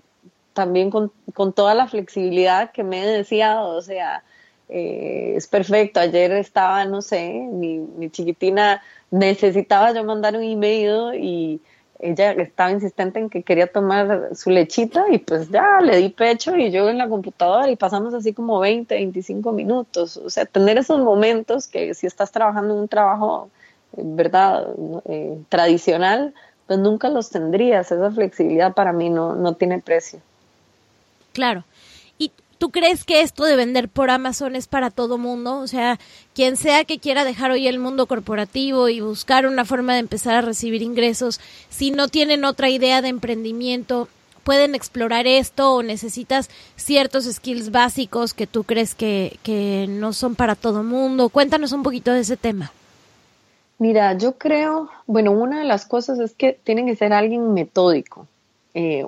[0.53, 4.23] también con, con toda la flexibilidad que me he deseado, o sea,
[4.69, 5.99] eh, es perfecto.
[5.99, 8.81] Ayer estaba, no sé, mi chiquitina
[9.13, 11.61] necesitaba yo mandar un email y
[11.99, 16.55] ella estaba insistente en que quería tomar su lechita y pues ya le di pecho
[16.55, 20.17] y yo en la computadora y pasamos así como 20, 25 minutos.
[20.17, 23.49] O sea, tener esos momentos que si estás trabajando en un trabajo,
[23.95, 24.67] eh, ¿verdad?
[25.05, 26.33] Eh, tradicional,
[26.65, 27.91] pues nunca los tendrías.
[27.91, 30.19] Esa flexibilidad para mí no, no tiene precio.
[31.33, 31.63] Claro.
[32.63, 35.57] ¿Tú crees que esto de vender por Amazon es para todo mundo?
[35.57, 35.99] O sea,
[36.33, 40.35] quien sea que quiera dejar hoy el mundo corporativo y buscar una forma de empezar
[40.35, 44.07] a recibir ingresos, si no tienen otra idea de emprendimiento,
[44.45, 50.35] pueden explorar esto o necesitas ciertos skills básicos que tú crees que, que no son
[50.35, 51.27] para todo mundo?
[51.27, 52.71] Cuéntanos un poquito de ese tema.
[53.77, 58.25] Mira, yo creo, bueno, una de las cosas es que tienen que ser alguien metódico.
[58.75, 59.05] Eh,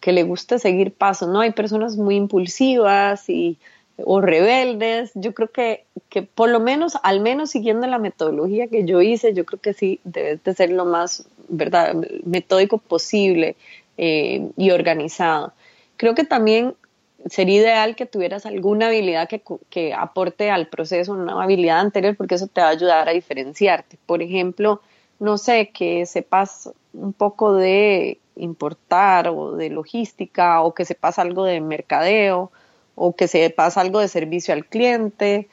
[0.00, 1.40] que le guste seguir pasos, ¿no?
[1.40, 3.58] Hay personas muy impulsivas y,
[4.02, 5.12] o rebeldes.
[5.14, 9.32] Yo creo que, que por lo menos, al menos siguiendo la metodología que yo hice,
[9.32, 13.56] yo creo que sí debes de ser lo más, ¿verdad?, metódico posible
[13.96, 15.52] eh, y organizado.
[15.96, 16.74] Creo que también
[17.26, 22.34] sería ideal que tuvieras alguna habilidad que, que, aporte al proceso, una habilidad anterior, porque
[22.34, 23.96] eso te va a ayudar a diferenciarte.
[24.06, 24.80] Por ejemplo,
[25.20, 31.22] no sé, que sepas un poco de importar o de logística o que se pasa
[31.22, 32.50] algo de mercadeo
[32.94, 35.48] o que se pasa algo de servicio al cliente,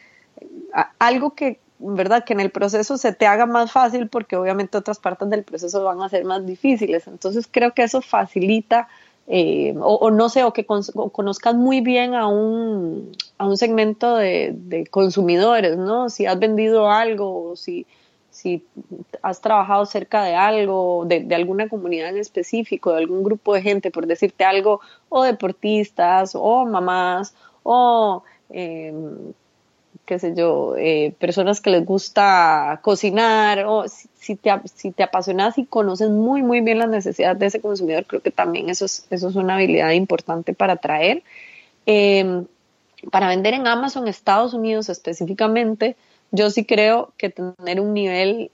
[1.00, 2.24] algo que, ¿verdad?
[2.24, 5.84] Que en el proceso se te haga más fácil porque obviamente otras partes del proceso
[5.84, 7.08] van a ser más difíciles.
[7.08, 8.88] Entonces creo que eso facilita
[9.28, 14.54] eh, o, no sé, o que conozcas muy bien a un, a un segmento de,
[14.54, 16.10] de, consumidores, ¿no?
[16.10, 17.86] Si has vendido algo o si
[18.42, 18.66] si
[19.22, 23.92] has trabajado cerca de algo, de, alguna comunidad en específico, de algún grupo de gente,
[23.92, 29.34] por decirte algo, o deportistas, o mamás, o em,
[30.06, 35.60] qué sé yo, eh, personas que les gusta cocinar, o si, te, si te apasionas
[35.60, 39.06] y conoces muy, muy bien las necesidades de ese consumidor, creo que también eso es,
[39.12, 41.22] eso es una habilidad importante para atraer.
[41.86, 42.46] Em,
[43.12, 45.96] para vender en Amazon Estados Unidos específicamente,
[46.32, 48.52] yo sí creo que tener un nivel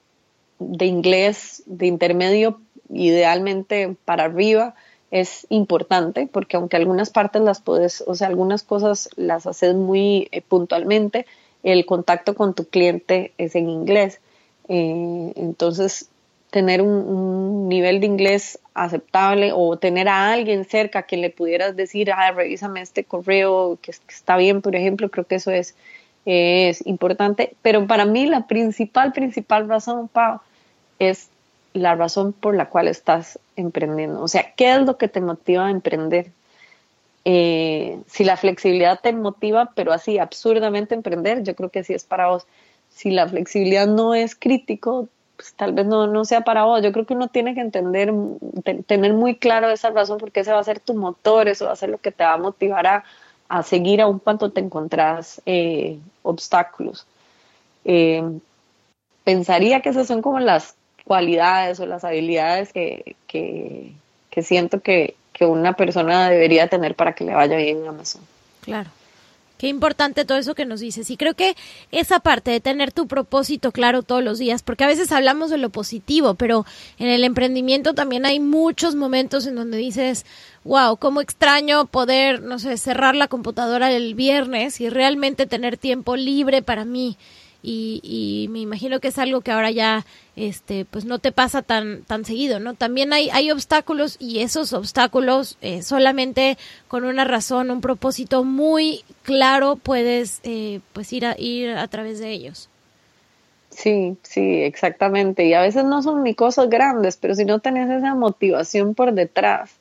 [0.59, 2.59] de inglés de intermedio,
[2.89, 4.75] idealmente para arriba,
[5.11, 10.27] es importante porque aunque algunas partes las puedes, o sea, algunas cosas las haces muy
[10.31, 11.25] eh, puntualmente,
[11.63, 14.19] el contacto con tu cliente es en inglés.
[14.69, 16.09] Eh, entonces,
[16.51, 22.11] tener un, nivel de inglés aceptable o tener a alguien cerca que le pudieras decir,
[22.11, 25.75] ah, revísame este correo que, está bien, por ejemplo, creo que eso es,
[26.27, 27.55] es importante.
[27.61, 30.41] Pero para mí la principal, principal razón, Pau,
[30.99, 31.29] es
[31.73, 34.21] la razón por la cual estás emprendiendo.
[34.21, 36.31] O sea, ¿qué es lo que te motiva a emprender?
[37.23, 42.03] Eh, si la flexibilidad te motiva, pero así absurdamente emprender, yo creo que sí es
[42.03, 42.45] para vos.
[42.89, 46.81] Si la flexibilidad no es crítico, pues tal vez no, no sea para vos.
[46.81, 48.13] Yo creo que uno tiene que entender,
[48.85, 51.77] tener muy claro esa razón, porque ese va a ser tu motor, eso va a
[51.77, 53.03] ser lo que te va a motivar a,
[53.49, 57.05] a seguir aun cuando te encontrás eh, obstáculos.
[57.85, 58.23] Eh,
[59.23, 63.93] pensaría que esas son como las cualidades o las habilidades que, que,
[64.29, 68.21] que siento que, que una persona debería tener para que le vaya bien en Amazon.
[68.61, 68.89] Claro.
[69.57, 71.09] Qué importante todo eso que nos dices.
[71.09, 71.55] Y creo que
[71.91, 75.57] esa parte de tener tu propósito claro todos los días, porque a veces hablamos de
[75.57, 76.65] lo positivo, pero
[76.99, 80.25] en el emprendimiento también hay muchos momentos en donde dices,
[80.67, 86.15] wow, cómo extraño poder, no sé, cerrar la computadora el viernes y realmente tener tiempo
[86.15, 87.17] libre para mí
[87.69, 92.03] y, me imagino que es algo que ahora ya este pues no te pasa tan
[92.03, 97.71] tan seguido no también hay hay obstáculos y esos obstáculos eh, solamente con una razón
[97.71, 102.69] un propósito muy claro puedes eh, pues ir a ir a través de ellos.
[103.69, 105.45] Sí, sí, exactamente.
[105.45, 109.13] Y a veces no son ni cosas grandes, pero si no tenés esa motivación por
[109.13, 109.76] detrás,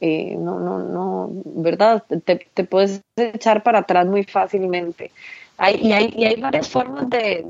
[0.00, 2.04] eh, no, no, no, ¿verdad?
[2.24, 5.10] Te, puedes echar para atrás muy fácilmente
[5.58, 7.46] y, hay, y hay varias formas de,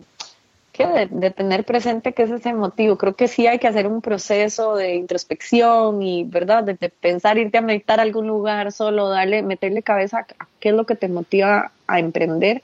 [1.11, 2.96] de, tener presente que es ese motivo.
[2.96, 6.64] Creo que sí hay que hacer un proceso de introspección y, ¿verdad?
[6.64, 10.74] De, pensar, irte a meditar a algún lugar solo, darle, meterle cabeza a, qué es
[10.74, 12.62] lo que te motiva a emprender.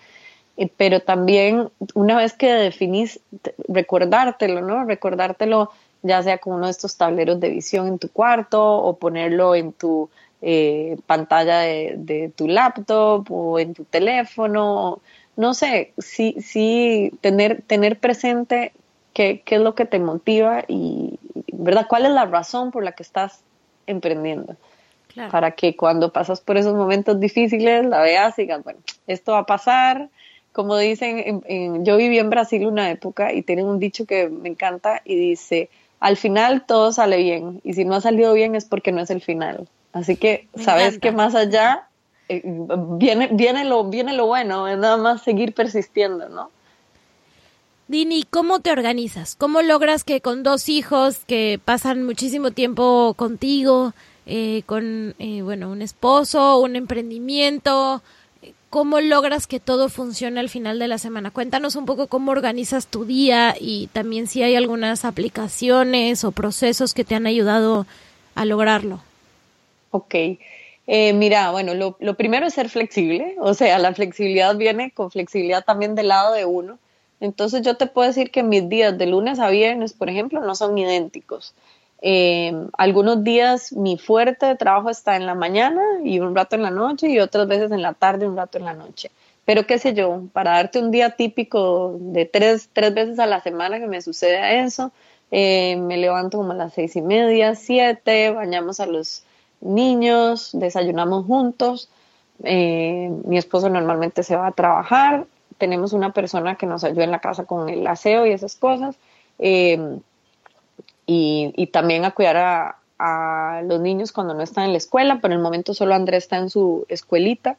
[0.56, 3.20] Eh, pero también, una vez que definís,
[3.68, 4.84] recordártelo, ¿no?
[4.84, 5.70] Recordártelo
[6.04, 9.72] ya sea con uno de estos tableros de visión en tu cuarto o ponerlo en
[9.72, 10.08] tu
[10.40, 15.00] eh, pantalla de, de, tu laptop o en tu teléfono
[15.36, 18.72] no sé, sí, sí, tener, tener presente
[19.12, 21.18] qué, qué es lo que te motiva y,
[21.52, 21.86] ¿verdad?
[21.88, 23.42] ¿Cuál es la razón por la que estás
[23.86, 24.56] emprendiendo?
[25.30, 29.40] Para que cuando pasas por esos momentos difíciles la veas y digas, bueno, esto va
[29.40, 30.08] a pasar.
[30.52, 31.42] Como dicen,
[31.84, 35.68] yo viví en Brasil una época y tienen un dicho que me encanta y dice,
[36.04, 39.08] al final todo sale bien y si no ha salido bien es porque no es
[39.08, 39.66] el final.
[39.94, 41.88] Así que sabes que más allá
[42.28, 46.50] eh, viene, viene, lo, viene lo bueno, es nada más seguir persistiendo, ¿no?
[47.88, 49.34] Dini, ¿cómo te organizas?
[49.34, 53.94] ¿Cómo logras que con dos hijos que pasan muchísimo tiempo contigo,
[54.26, 58.02] eh, con, eh, bueno, un esposo, un emprendimiento,
[58.74, 61.30] cómo logras que todo funcione al final de la semana?
[61.30, 66.92] Cuéntanos un poco cómo organizas tu día y también si hay algunas aplicaciones o procesos
[66.92, 67.86] que te han ayudado
[68.34, 68.98] a lograrlo.
[69.92, 70.16] Ok.
[70.88, 75.12] Eh, mira, bueno, lo, lo, primero es ser flexible, o sea, la flexibilidad viene con
[75.12, 76.80] flexibilidad también del lado de uno.
[77.20, 80.56] Entonces yo te puedo decir que mis días de lunes a viernes, por ejemplo, no
[80.56, 81.54] son idénticos.
[82.06, 86.60] Eh, algunos días mi fuerte de trabajo está en la mañana y un rato en
[86.60, 89.10] la noche y otras veces en la tarde un rato en la noche.
[89.46, 93.40] Pero qué sé yo, para darte un día típico de tres, tres veces a la
[93.40, 94.92] semana que me sucede eso,
[95.30, 99.24] eh, me levanto como a las seis y media, siete, bañamos a los
[99.62, 101.88] niños, desayunamos juntos.
[102.42, 105.24] Eh, mi esposo normalmente se va a trabajar,
[105.56, 108.96] tenemos una persona que nos ayuda en la casa con el aseo y esas cosas,
[111.06, 112.36] y, también a cuidar
[112.98, 116.38] a, los niños cuando no están en la escuela, en el momento solo Andrés está
[116.38, 117.56] en su escuelita.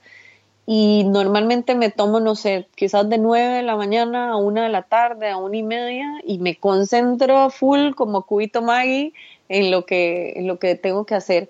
[0.66, 4.70] Y normalmente me tomo, no sé, quizás de 9 de la mañana a 1 de
[4.70, 9.14] la tarde, a una y media, y me concentro full como cubito Maggie
[9.50, 11.50] en lo que, en lo que tengo que hacer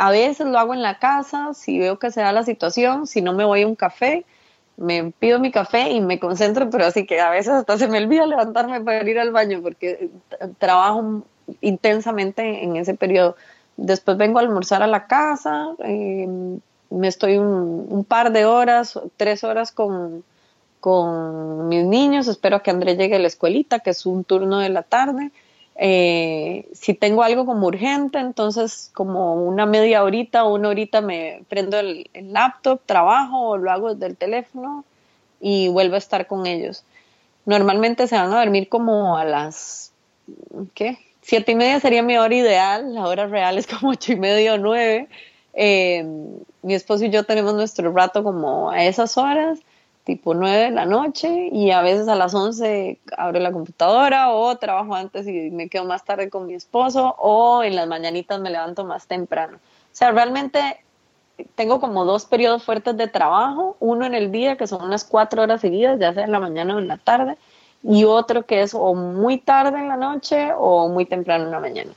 [0.00, 3.20] a veces lo hago en la casa, si veo que se da la situación, si
[3.20, 4.24] no me voy a un café,
[4.78, 7.98] me pido mi café y me concentro, pero así que a veces hasta se me
[7.98, 10.08] olvida levantarme para ir al baño porque
[10.56, 11.22] trabajo
[11.60, 13.36] intensamente en ese periodo.
[13.76, 16.60] Después vengo a almorzar a la casa, em,
[16.90, 20.24] me estoy un, par de horas, tres horas con,
[20.80, 24.70] con mis niños, espero que André llegue a la escuelita, que es un turno de
[24.70, 25.30] la tarde
[25.82, 31.42] eh, si tengo algo como urgente, entonces como una media horita o una horita me
[31.48, 34.84] prendo el, laptop, trabajo o lo hago desde el teléfono
[35.40, 36.84] y vuelvo a estar con ellos.
[37.46, 39.92] Normalmente se van a dormir como a las,
[40.74, 40.98] ¿qué?
[41.22, 44.54] Siete y media sería mi hora ideal, la hora real es como ocho y media
[44.54, 45.08] o nueve.
[45.54, 46.04] Eh,
[46.62, 49.58] mi esposo y yo tenemos nuestro rato como a esas horas,
[50.04, 54.56] tipo nueve de la noche, y a veces a las once abro la computadora o
[54.56, 58.50] trabajo antes y me quedo más tarde con mi esposo o en las mañanitas me
[58.50, 59.56] levanto más temprano.
[59.56, 60.60] O sea, realmente
[61.54, 65.42] tengo como dos periodos fuertes de trabajo, uno en el día que son unas cuatro
[65.42, 67.36] horas seguidas, ya sea en la mañana o en la tarde,
[67.82, 71.60] y otro que es o muy tarde en la noche o muy temprano en la
[71.60, 71.92] mañana.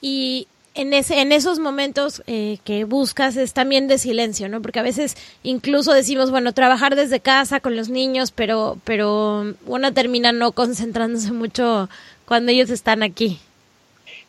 [0.00, 4.62] Y en, ese, en esos momentos eh, que buscas es también de silencio, ¿no?
[4.62, 9.92] Porque a veces incluso decimos, bueno, trabajar desde casa con los niños, pero, pero una
[9.92, 11.88] termina no concentrándose mucho
[12.24, 13.40] cuando ellos están aquí.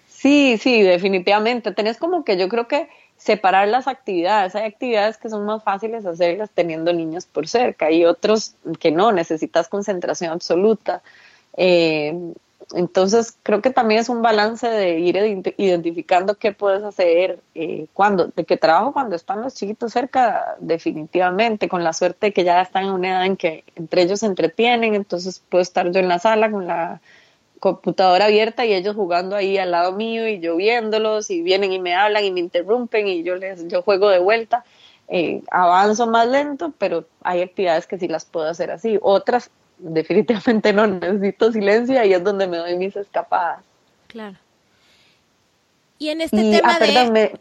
[0.09, 1.72] Sí, sí, definitivamente.
[1.72, 2.88] Tenés como que yo creo que
[3.22, 4.55] separar las actividades.
[4.55, 9.11] Hay actividades que son más fáciles hacerlas teniendo niños por cerca y otros que no,
[9.11, 11.03] necesitas concentración absoluta.
[11.55, 12.34] Eh,
[12.74, 15.17] entonces, creo que también es un balance de ir
[15.57, 21.69] identificando qué puedes hacer, eh, cuando, de que trabajo cuando están los chiquitos cerca, definitivamente,
[21.69, 24.95] con la suerte que ya están en una edad en que entre ellos se entretienen,
[24.95, 27.01] entonces puedo estar yo en la sala con la
[27.62, 31.80] computadora abierta y ellos jugando ahí al lado mío y yo viéndolos y vienen y
[31.80, 34.66] me hablan y me interrumpen y yo les yo juego de vuelta.
[35.07, 38.97] Eh, avanzo más lento, pero hay actividades que sí las puedo hacer así.
[39.01, 43.64] Otras definitivamente no, necesito silencio y es donde me doy mis escapadas.
[44.07, 44.38] Claro.
[45.99, 47.39] Y en este tema ah, de,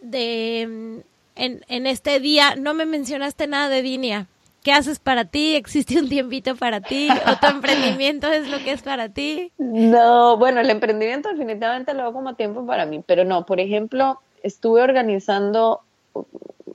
[0.00, 0.98] de mm,
[1.34, 4.28] en, en este día, no me mencionaste nada de Dinia.
[4.62, 5.54] ¿Qué haces para ti?
[5.56, 7.08] ¿Existe un tiempito para ti?
[7.10, 9.52] ¿O tu emprendimiento es lo que es para ti?
[9.58, 14.20] No, bueno, el emprendimiento definitivamente lo hago como tiempo para mí, pero no, por ejemplo,
[14.42, 15.80] estuve organizando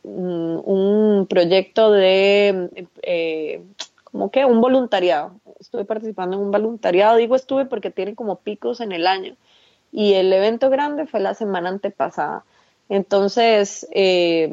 [0.04, 3.64] un proyecto de, eh,
[4.04, 5.34] como que un voluntariado.
[5.60, 9.36] Estuve participando en un voluntariado, digo estuve porque tiene como picos en el año.
[9.92, 12.44] Y el evento grande fue la semana antepasada.
[12.90, 14.50] Entonces, eh,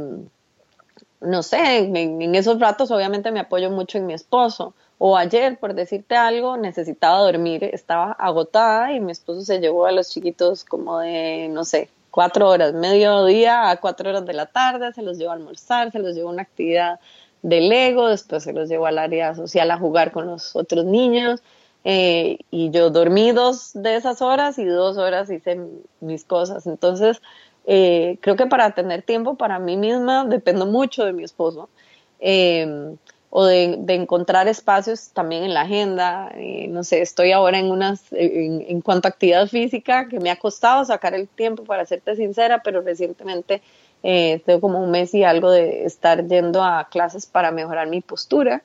[1.23, 4.75] no sé, en, esos ratos obviamente me apoyo mucho en mi esposo.
[4.99, 9.93] O ayer, por decirte algo, necesitaba dormir, estaba agotada y mi esposo se llevó a
[9.93, 14.47] los chiquitos como de, no sé, cuatro horas, medio día a cuatro horas de la
[14.47, 17.01] tarde, se los llevó a almorzar, se los llevó a una actividad
[17.43, 21.43] de Lego, después se los llevó al área social a jugar con los otros niños.
[21.85, 25.61] Eh, y yo dormí dos de esas horas y dos horas hice
[26.01, 26.67] mis cosas.
[26.67, 27.21] Entonces,
[27.67, 31.69] eh, creo que para tener tiempo para mí misma dependo mucho de mi esposo.
[32.21, 32.97] Eh,
[33.35, 36.31] o de, encontrar espacios también en la agenda.
[36.35, 40.37] Eh, no sé, estoy ahora en unas, en, cuanto a actividad física, que me ha
[40.37, 43.63] costado sacar el tiempo, para serte sincera, pero recientemente
[44.03, 48.63] tengo como un mes y algo de estar yendo a clases para mejorar mi postura.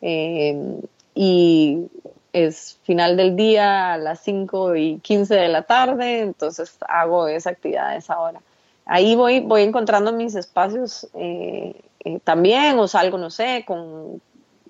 [0.00, 1.88] y
[2.34, 7.50] es final del día a las 5 y 15 de la tarde, entonces hago esa
[7.50, 8.40] actividad a esa hora.
[8.84, 14.20] Ahí voy, voy encontrando mis espacios eh, eh, también, o salgo, no sé, con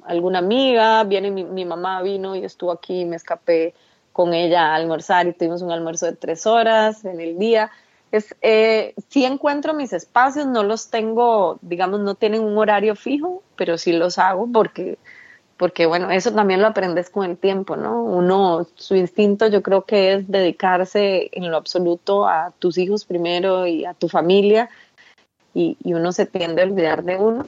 [0.04, 3.72] alguna amiga, viene mi, mamá, vino y estuvo aquí, me escapé
[4.12, 7.70] con ella a almorzar y tuvimos un almuerzo de tres horas en el día.
[8.12, 13.78] Es, eh, encuentro mis espacios, no los tengo, digamos, no tienen un horario fijo, pero
[13.78, 14.98] sí los hago porque
[15.56, 18.02] porque bueno, eso también lo aprendes con el tiempo, ¿no?
[18.02, 23.66] Uno, su instinto yo creo que es dedicarse en lo absoluto a tus hijos primero
[23.66, 24.68] y a tu familia
[25.54, 27.46] y, uno se tiende a olvidar de uno.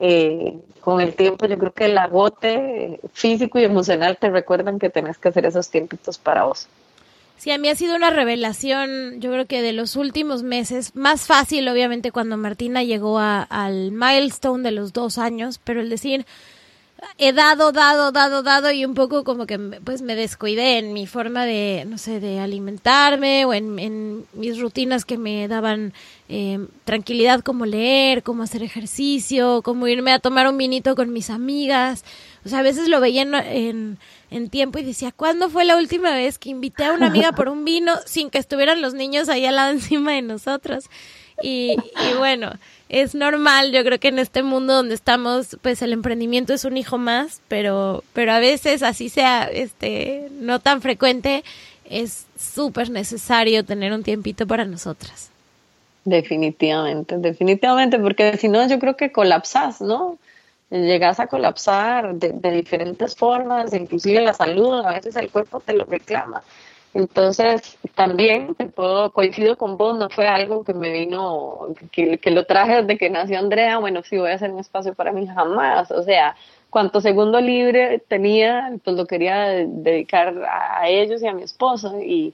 [0.00, 4.90] Eh, con el tiempo yo creo que el agote físico y emocional te recuerdan que
[4.90, 6.68] tenés que hacer esos tiempitos para vos.
[7.36, 11.26] Sí, a mí ha sido una revelación, yo creo que de los últimos meses, más
[11.26, 16.26] fácil obviamente cuando Martina llegó al milestone de los dos años, pero el decir,
[17.18, 21.06] he dado, dado, dado, dado y un poco como que pues me descuidé en mi
[21.06, 25.92] forma de, no sé, de alimentarme o en, mis rutinas que me daban
[26.28, 31.30] eh, tranquilidad como leer, como hacer ejercicio, como irme a tomar un vinito con mis
[31.30, 32.04] amigas.
[32.44, 33.98] O sea, a veces lo veía en,
[34.30, 37.48] en, tiempo y decía, ¿cuándo fue la última vez que invité a una amiga por
[37.48, 40.90] un vino sin que estuvieran los niños ahí al lado encima de nosotros?
[41.42, 41.76] Y,
[42.10, 42.52] y bueno,
[42.88, 46.76] es normal, yo creo que en este mundo donde estamos, pues el emprendimiento es un
[46.76, 51.42] hijo más, pero, pero a veces así sea, este, no tan frecuente,
[51.90, 55.30] es súper necesario tener un tiempito para nosotras.
[56.04, 60.18] Definitivamente, definitivamente, porque si no yo creo que colapsas, ¿no?
[60.70, 65.72] Llegas a colapsar de, de diferentes formas, inclusive la salud, a veces el cuerpo te
[65.72, 66.42] lo reclama.
[66.94, 72.46] Entonces, también te puedo, coincido con vos, no fue algo que me vino, que, lo
[72.46, 75.90] traje desde que nació Andrea, bueno, sí voy a hacer un espacio para mí jamás.
[75.90, 76.36] O sea,
[76.70, 82.32] cuanto segundo libre tenía, pues lo quería dedicar a ellos y a mi esposo y,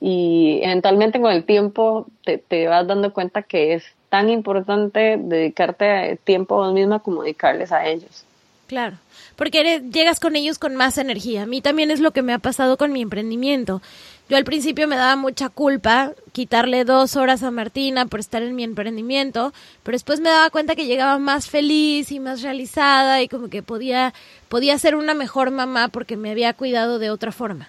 [0.00, 6.18] y eventualmente con el tiempo te, te, vas dando cuenta que es tan importante dedicarte
[6.24, 8.24] tiempo a vos misma como dedicarles a ellos.
[8.66, 8.96] Claro,
[9.36, 11.42] porque llegas con ellos con más energía.
[11.42, 13.82] A mí también es lo que me ha pasado con mi emprendimiento.
[14.28, 18.54] Yo al principio me daba mucha culpa quitarle dos horas a Martina por estar en
[18.54, 23.28] mi emprendimiento, pero después me daba cuenta que llegaba más feliz y más realizada y
[23.28, 24.14] como que podía,
[24.48, 27.68] podía ser una mejor mamá porque me había cuidado de otra forma.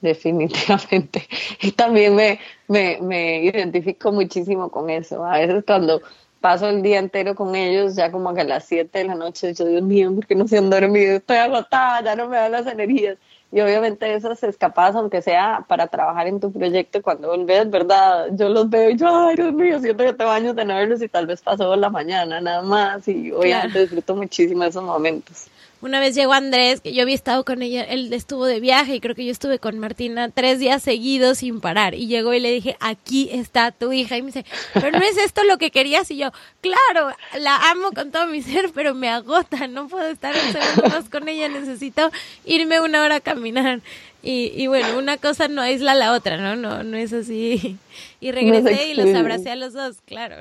[0.00, 1.28] Definitivamente.
[1.60, 5.22] Y también me, me, me identifico muchísimo con eso.
[5.24, 6.00] A veces cuando
[6.40, 9.54] paso el día entero con ellos, ya como que a las 7 de la noche,
[9.54, 11.16] yo, Dios mío, porque no se han dormido?
[11.16, 13.18] Estoy agotada, ya no me dan las energías.
[13.52, 18.28] Y obviamente esas escapadas, aunque sea para trabajar en tu proyecto, cuando volvés, ¿verdad?
[18.32, 21.02] Yo los veo y yo, ay, Dios mío, siento que tengo años de no verlos
[21.02, 23.06] y tal vez pasó la mañana nada más.
[23.08, 25.48] Y obviamente disfruto muchísimo esos momentos.
[25.82, 29.00] Una vez llegó Andrés, que yo había estado con ella, él estuvo de viaje y
[29.00, 31.94] creo que yo estuve con Martina tres días seguidos sin parar.
[31.94, 34.18] Y llegó y le dije, aquí está tu hija.
[34.18, 36.10] Y me dice, pero no es esto lo que querías.
[36.10, 39.68] Y yo, claro, la amo con todo mi ser, pero me agota.
[39.68, 41.48] No puedo estar un segundo más con ella.
[41.48, 42.10] Necesito
[42.44, 43.80] irme una hora a caminar.
[44.22, 46.56] Y, y bueno, una cosa no aísla la otra, ¿no?
[46.56, 47.78] No, no es así.
[48.20, 50.36] Y regresé y los abracé a los dos, claro.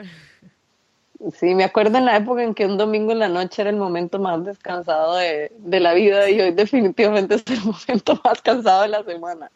[1.38, 3.76] Sí, me acuerdo en la época en que un domingo en la noche era el
[3.76, 8.88] momento más descansado de, la vida y hoy definitivamente es el momento más cansado de
[8.88, 9.52] la semana.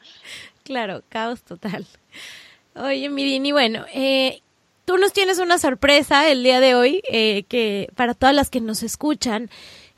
[0.64, 1.86] Claro, caos total.
[2.76, 4.42] Oye, Mirini, bueno, eh,
[4.84, 8.60] tú nos tienes una sorpresa el día de hoy eh, que para todas las que
[8.60, 9.50] nos escuchan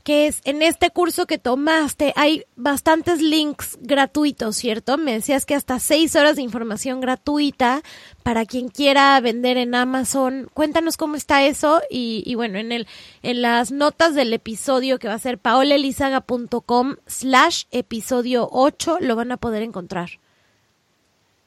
[0.05, 4.99] que es en este curso que tomaste hay bastantes links gratuitos, ¿cierto?
[4.99, 7.81] Me decías que hasta seis horas de información gratuita
[8.21, 10.47] para quien quiera vender en Amazon.
[10.53, 12.87] Cuéntanos cómo está eso y, bueno, en el
[13.23, 19.31] en las notas del episodio que va a ser paolelizaga.com slash episodio 8 lo van
[19.31, 20.11] a poder encontrar.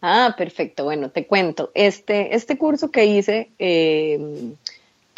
[0.02, 0.82] Ah, perfecto.
[0.82, 1.70] Bueno, te cuento.
[1.74, 4.18] Este, este curso que hice eh,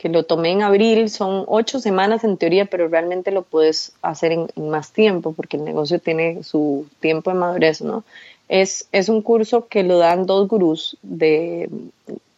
[0.01, 4.33] que lo tomé en abril, son ocho semanas en teoría, pero realmente lo puedes hacer
[4.33, 8.03] en, más tiempo porque el negocio tiene su tiempo de madurez, ¿no?
[8.49, 11.69] Es, es un curso que lo dan dos gurús de,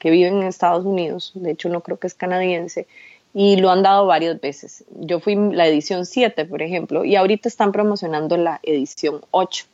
[0.00, 2.88] que viven en Estados Unidos, de hecho no creo que es canadiense,
[3.32, 4.82] y lo han dado varias veces.
[4.98, 9.66] Yo fui la edición 7, por ejemplo, y ahorita están promocionando la edición 8,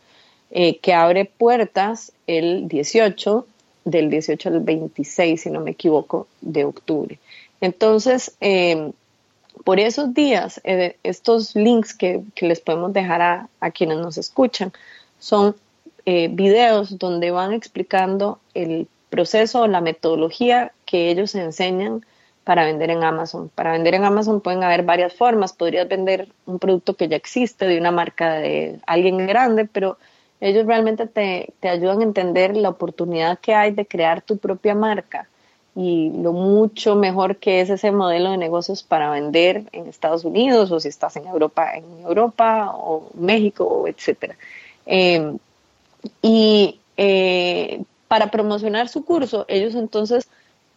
[0.51, 3.47] eh, que abre puertas el 18,
[3.87, 7.19] del 18 al 26, si no me equivoco, de octubre.
[7.61, 8.93] Entonces, em,
[9.65, 14.73] por esos días, eh, estos links que, les podemos dejar a, quienes nos escuchan
[15.19, 15.57] son
[16.07, 22.05] eh, videos donde van explicando el proceso o la metodología que ellos enseñan
[22.45, 23.51] para vender en Amazon.
[23.55, 25.53] Para vender en Amazon pueden haber varias formas.
[25.53, 29.99] Podrías vender un producto que ya existe de una marca de alguien grande, pero
[30.41, 34.75] ellos realmente te, te ayudan a entender la oportunidad que hay de crear tu propia
[34.75, 35.29] marca
[35.75, 40.71] y lo mucho mejor que es ese modelo de negocios para vender en Estados Unidos
[40.73, 44.37] o si estás en Europa, en Europa o México, etcétera.
[44.87, 45.39] Em,
[46.23, 50.29] y eh, para promocionar su curso, ellos entonces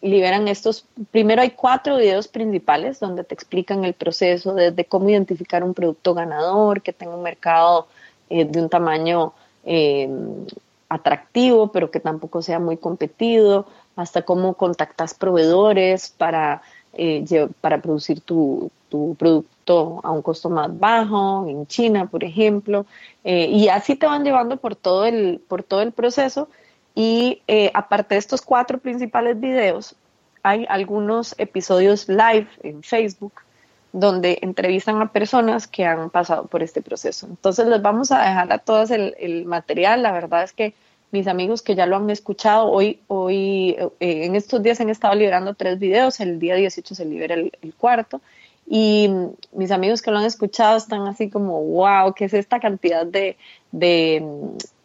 [0.01, 5.63] liberan estos, primero hay cuatro videos principales donde te explican el proceso desde cómo identificar
[5.63, 7.87] un producto ganador, que tenga un mercado
[8.29, 9.33] eh, de un tamaño
[9.63, 10.45] em,
[10.89, 13.65] atractivo, pero que tampoco sea muy competido,
[13.95, 16.61] hasta cómo contactas proveedores para,
[16.93, 17.23] eh,
[17.61, 18.71] para producir tu,
[19.17, 22.85] producto a un costo más bajo, en China, por ejemplo,
[23.23, 26.49] eh, y así te van llevando por todo el, por todo el proceso.
[26.93, 29.95] Y eh, aparte de estos cuatro principales videos,
[30.43, 33.33] hay algunos episodios live en Facebook
[33.93, 37.27] donde entrevistan a personas que han pasado por este proceso.
[37.27, 40.03] Entonces les vamos a dejar a todas el, el material.
[40.03, 40.73] La verdad es que
[41.11, 45.13] mis amigos que ya lo han escuchado, hoy, hoy eh, en estos días han estado
[45.15, 48.21] liberando tres videos, el día 18 se libera el, cuarto,
[48.67, 49.09] y
[49.51, 53.37] mis amigos que lo han escuchado están así como, wow, ¿qué es esta cantidad de,
[53.71, 54.25] de,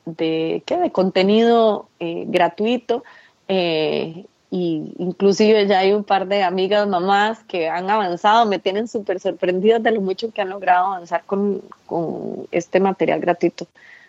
[0.04, 0.76] de, ¿qué?
[0.78, 3.04] de contenido eh, gratuito?
[3.48, 8.88] Eh, y inclusive ya hay un par de amigas mamás que han avanzado, me tienen
[8.88, 13.66] súper sorprendidas de lo mucho que han logrado avanzar con, con este material gratuito.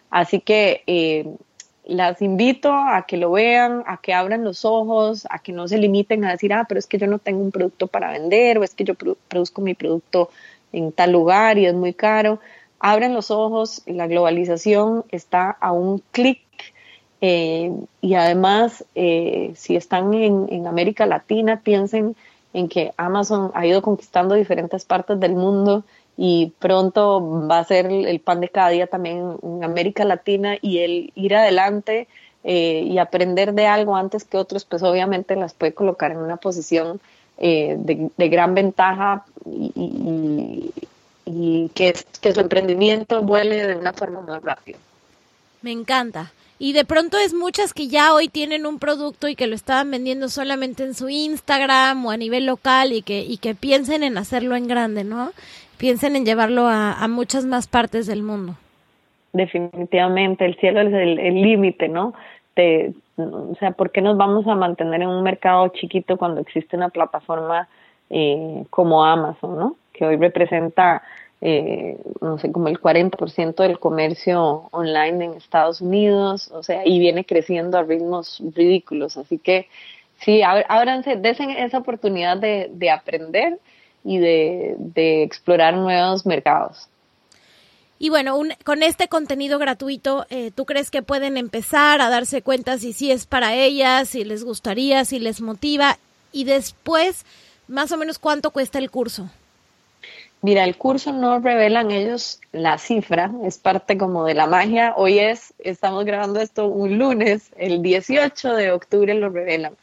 [0.09, 1.27] Así que eh,
[1.87, 5.77] las invito a que lo vean, a que abran los ojos, a que no se
[5.77, 8.63] limiten a decir, ah, pero es que yo no tengo un producto para vender o
[8.63, 10.29] es que yo produzco mi producto
[10.73, 12.39] en tal lugar y es muy caro.
[12.79, 16.41] Abran los ojos, la globalización está a un clic
[17.21, 17.71] eh,
[18.01, 22.15] y además, eh, si están en, en América Latina, piensen
[22.53, 25.83] en que Amazon ha ido conquistando diferentes partes del mundo
[26.17, 30.79] y pronto va a ser el pan de cada día también en América Latina y
[30.79, 32.07] el ir adelante
[32.43, 36.37] eh, y aprender de algo antes que otros, pues obviamente las puede colocar en una
[36.37, 36.99] posición
[37.37, 40.71] eh, de, gran ventaja y,
[41.75, 41.93] que,
[42.33, 44.77] su emprendimiento vuele de una forma más rápida.
[45.61, 46.31] Me encanta.
[46.57, 49.91] Y de pronto es muchas que ya hoy tienen un producto y que lo estaban
[49.91, 54.17] vendiendo solamente en su Instagram o a nivel local y que, y que piensen en
[54.17, 55.31] hacerlo en grande, ¿no?
[55.77, 58.55] Piensen en llevarlo a, muchas más partes del mundo.
[59.33, 62.13] Definitivamente, el cielo es el límite, ¿no?
[63.17, 66.89] o sea, ¿por qué nos vamos a mantener en un mercado chiquito cuando existe una
[66.89, 67.67] plataforma
[68.09, 69.75] eh, como Amazon, ¿no?
[69.93, 71.03] Que hoy representa
[71.41, 76.99] eh, no sé, como el 40% del comercio online en Estados Unidos, o sea, y
[76.99, 79.17] viene creciendo a ritmos ridículos.
[79.17, 79.67] Así que
[80.19, 83.59] sí, ábranse, desen esa oportunidad de aprender
[84.03, 86.87] y de, de, explorar nuevos mercados.
[87.99, 92.77] Y bueno, con este contenido gratuito, eh, ¿tú crees que pueden empezar a darse cuenta
[92.77, 95.97] si sí es para ellas, si les gustaría, si les motiva?
[96.31, 97.25] Y después,
[97.67, 99.29] más o menos, ¿cuánto cuesta el curso?
[100.43, 104.93] Mira, el curso no revelan ellos la cifra, es parte como de la magia.
[104.95, 109.75] Hoy es, estamos grabando esto un lunes, el 18 de octubre lo revelan.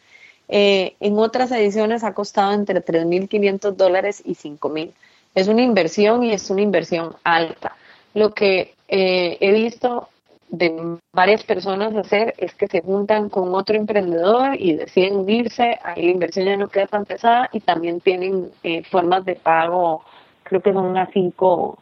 [0.56, 4.92] Eh, en otras ediciones ha costado entre 3.500 dólares y 5.000.
[5.34, 7.76] Es una inversión y es una inversión alta.
[8.14, 10.08] Lo que eh, he visto
[10.48, 16.04] de varias personas hacer es que se juntan con otro emprendedor y deciden unirse, ahí
[16.04, 20.04] la inversión ya no queda tan pesada y también tienen eh, formas de pago
[20.44, 21.78] creo que son a cinco,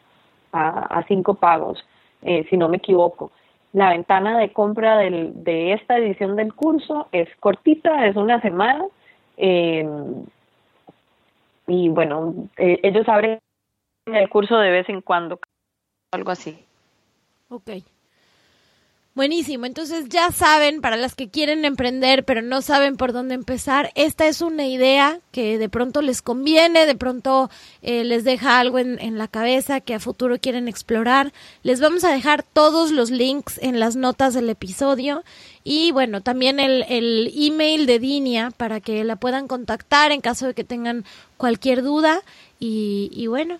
[0.52, 1.84] a, cinco pagos,
[2.22, 3.32] eh, si no me equivoco.
[3.72, 8.84] La ventana de compra del, de esta edición del curso es cortita, es una semana.
[9.36, 9.86] Eh,
[11.66, 13.38] y bueno, eh, ellos abren
[14.06, 15.38] el curso de vez en cuando,
[16.10, 16.64] algo así.
[17.48, 17.70] Ok.
[19.14, 23.92] Buenísimo, entonces ya saben, para las que quieren emprender pero no saben por dónde empezar,
[23.94, 27.50] esta es una idea que de pronto les conviene, de pronto
[27.82, 31.34] eh, les deja algo en, la cabeza que a futuro quieren explorar.
[31.62, 35.24] Les vamos a dejar todos los links en las notas del episodio
[35.62, 40.46] y bueno, también el, el email de Dinia para que la puedan contactar en caso
[40.46, 41.04] de que tengan
[41.36, 42.22] cualquier duda
[42.58, 43.58] y, y bueno,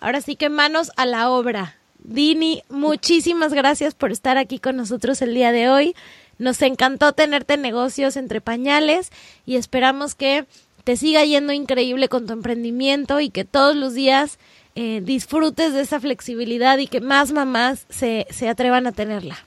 [0.00, 1.78] ahora sí que manos a la obra.
[2.04, 5.96] Dini, muchísimas gracias por estar aquí con nosotros el día de hoy.
[6.38, 9.10] Nos encantó tenerte en negocios entre pañales
[9.46, 10.44] y esperamos que
[10.84, 14.38] te siga yendo increíble con tu emprendimiento y que todos los días
[14.74, 19.38] eh, disfrutes de esa flexibilidad y que más mamás se, se atrevan a tenerla.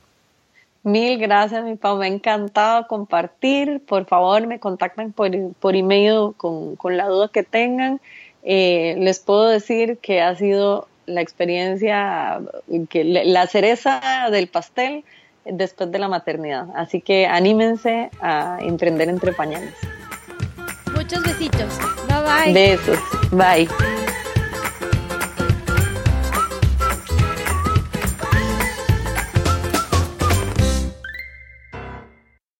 [0.82, 1.98] Mil gracias, mi Pau.
[1.98, 3.82] Me ha encantado compartir.
[3.86, 5.30] Por favor, me contactan por,
[5.60, 8.02] por email con, con la duda que tengan.
[8.42, 12.40] Eh, les puedo decir que ha sido la experiencia,
[12.90, 15.04] que la cereza del pastel
[15.46, 16.68] después de la maternidad.
[16.76, 19.74] Así que anímense a emprender entre pañales.
[20.94, 21.80] Muchos besitos.
[22.08, 22.54] Bye bye.
[22.54, 23.00] Besos.
[23.32, 24.07] Bye.